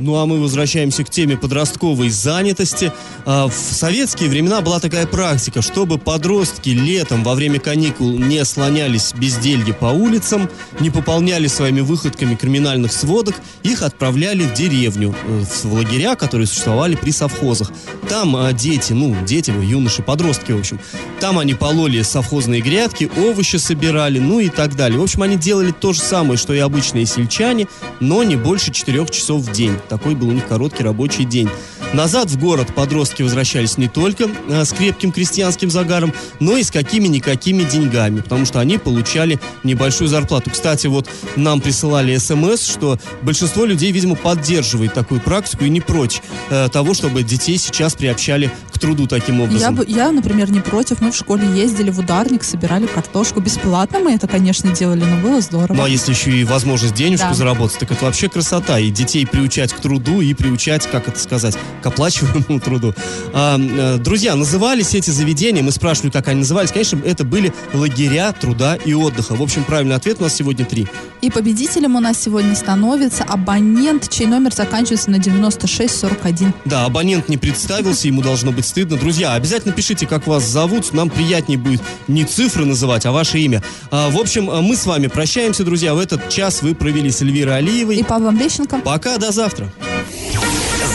Ну 0.00 0.16
а 0.16 0.24
мы 0.24 0.40
возвращаемся 0.40 1.04
к 1.04 1.10
теме 1.10 1.36
подростковой 1.36 2.08
занятости. 2.08 2.92
А, 3.26 3.48
в 3.48 3.54
советские 3.54 4.30
времена 4.30 4.62
была 4.62 4.80
такая 4.80 5.06
практика, 5.06 5.60
чтобы 5.60 5.98
подростки 5.98 6.70
летом 6.70 7.22
во 7.22 7.34
время 7.34 7.60
каникул 7.60 8.18
не 8.18 8.42
слонялись 8.44 9.12
безделье 9.12 9.74
по 9.74 9.86
улицам, 9.86 10.48
не 10.80 10.90
пополняли 10.90 11.46
своими 11.48 11.80
выходками 11.80 12.34
криминальных 12.34 12.92
сводок, 12.92 13.34
их 13.62 13.82
отправляли 13.82 14.44
в 14.44 14.54
деревню, 14.54 15.14
э, 15.26 15.44
в 15.64 15.74
лагеря, 15.74 16.14
которые 16.14 16.46
существовали 16.46 16.96
при 16.96 17.10
совхозах. 17.10 17.70
Там 18.08 18.34
а, 18.36 18.52
дети, 18.52 18.94
ну, 18.94 19.14
дети, 19.26 19.50
юноши, 19.50 20.02
подростки, 20.02 20.52
в 20.52 20.58
общем, 20.58 20.80
там 21.20 21.38
они 21.38 21.52
пололи 21.52 22.00
совхозные 22.02 22.62
грядки, 22.62 23.10
овощи 23.18 23.56
собирали, 23.56 24.18
ну 24.18 24.40
и 24.40 24.48
так 24.48 24.76
далее. 24.76 24.98
В 24.98 25.02
общем, 25.02 25.22
они 25.22 25.36
делали 25.36 25.72
то 25.72 25.92
же 25.92 26.00
самое, 26.00 26.38
что 26.38 26.54
и 26.54 26.58
обычные 26.58 27.04
сельчане, 27.04 27.68
но 28.00 28.22
не 28.22 28.36
больше 28.36 28.72
четырех 28.72 29.10
часов 29.10 29.42
в 29.42 29.52
день. 29.52 29.76
Такой 29.90 30.14
был 30.14 30.28
у 30.28 30.32
них 30.32 30.46
короткий 30.46 30.84
рабочий 30.84 31.24
день. 31.24 31.48
Назад 31.92 32.30
в 32.30 32.38
город 32.38 32.68
подростки 32.72 33.22
возвращались 33.24 33.76
не 33.76 33.88
только 33.88 34.30
а, 34.48 34.64
с 34.64 34.72
крепким 34.72 35.10
крестьянским 35.10 35.68
загаром, 35.68 36.14
но 36.38 36.56
и 36.56 36.62
с 36.62 36.70
какими-никакими 36.70 37.64
деньгами, 37.64 38.20
потому 38.20 38.46
что 38.46 38.60
они 38.60 38.78
получали 38.78 39.40
небольшую 39.64 40.06
зарплату. 40.06 40.50
Кстати, 40.52 40.86
вот 40.86 41.08
нам 41.34 41.60
присылали 41.60 42.16
смс, 42.18 42.64
что 42.64 43.00
большинство 43.22 43.64
людей, 43.64 43.90
видимо, 43.90 44.14
поддерживает 44.14 44.94
такую 44.94 45.20
практику 45.20 45.64
и 45.64 45.68
не 45.68 45.80
прочь 45.80 46.22
э, 46.50 46.68
того, 46.72 46.94
чтобы 46.94 47.24
детей 47.24 47.58
сейчас 47.58 47.94
приобщали 47.94 48.52
труду 48.80 49.06
таким 49.06 49.40
образом. 49.40 49.60
Я, 49.60 49.70
бы, 49.70 49.84
я, 49.86 50.10
например, 50.10 50.50
не 50.50 50.60
против. 50.60 51.00
Мы 51.00 51.12
в 51.12 51.16
школе 51.16 51.46
ездили 51.54 51.90
в 51.90 51.98
ударник, 51.98 52.42
собирали 52.42 52.86
картошку. 52.86 53.40
Бесплатно 53.40 54.00
мы 54.00 54.14
это, 54.14 54.26
конечно, 54.26 54.70
делали, 54.72 55.04
но 55.04 55.16
было 55.18 55.40
здорово. 55.40 55.76
Ну, 55.76 55.84
а 55.84 55.88
если 55.88 56.12
еще 56.12 56.30
и 56.30 56.44
возможность 56.44 56.94
денежку 56.94 57.28
Да. 57.28 57.34
заработать, 57.34 57.78
так 57.78 57.90
это 57.92 58.04
вообще 58.06 58.28
красота. 58.28 58.78
И 58.78 58.90
детей 58.90 59.26
приучать 59.26 59.72
к 59.72 59.80
труду, 59.80 60.20
и 60.20 60.34
приучать, 60.34 60.86
как 60.90 61.06
это 61.08 61.18
сказать, 61.18 61.56
к 61.82 61.86
оплачиваемому 61.86 62.60
труду. 62.64 62.94
А, 63.32 63.58
э, 63.58 63.98
друзья, 63.98 64.34
назывались 64.34 64.94
эти 64.94 65.10
заведения, 65.10 65.62
мы 65.62 65.70
спрашивали, 65.72 66.10
как 66.10 66.28
они 66.28 66.40
назывались. 66.40 66.72
Конечно, 66.72 67.00
это 67.04 67.24
были 67.24 67.52
лагеря 67.74 68.32
труда 68.32 68.76
и 68.76 68.94
отдыха. 68.94 69.34
В 69.34 69.42
общем, 69.42 69.64
правильный 69.64 69.96
ответ 69.96 70.16
у 70.20 70.24
нас 70.24 70.34
сегодня 70.34 70.64
три. 70.64 70.86
И 71.20 71.30
победителем 71.30 71.96
у 71.96 72.00
нас 72.00 72.18
сегодня 72.22 72.54
становится 72.56 73.24
абонент, 73.24 74.08
чей 74.08 74.26
номер 74.26 74.54
заканчивается 74.54 75.10
на 75.10 75.18
9641. 75.18 76.54
Да, 76.64 76.84
абонент 76.86 77.28
не 77.28 77.36
представился, 77.36 78.06
ему 78.08 78.22
должно 78.22 78.52
быть 78.52 78.64
стыдно. 78.70 78.96
Друзья, 78.96 79.34
обязательно 79.34 79.74
пишите, 79.74 80.06
как 80.06 80.26
вас 80.26 80.44
зовут. 80.44 80.92
Нам 80.92 81.10
приятнее 81.10 81.58
будет 81.58 81.82
не 82.08 82.24
цифры 82.24 82.64
называть, 82.64 83.04
а 83.04 83.12
ваше 83.12 83.38
имя. 83.40 83.62
А, 83.90 84.08
в 84.10 84.18
общем, 84.18 84.48
а, 84.48 84.62
мы 84.62 84.76
с 84.76 84.86
вами 84.86 85.08
прощаемся, 85.08 85.64
друзья. 85.64 85.94
В 85.94 85.98
этот 85.98 86.28
час 86.28 86.62
вы 86.62 86.74
провели 86.74 87.10
с 87.10 87.20
Эльвирой 87.20 87.58
Алиевой. 87.58 87.96
И 87.96 88.02
Павлом 88.02 88.38
Лещенко. 88.38 88.78
Пока, 88.78 89.18
до 89.18 89.32
завтра. 89.32 89.70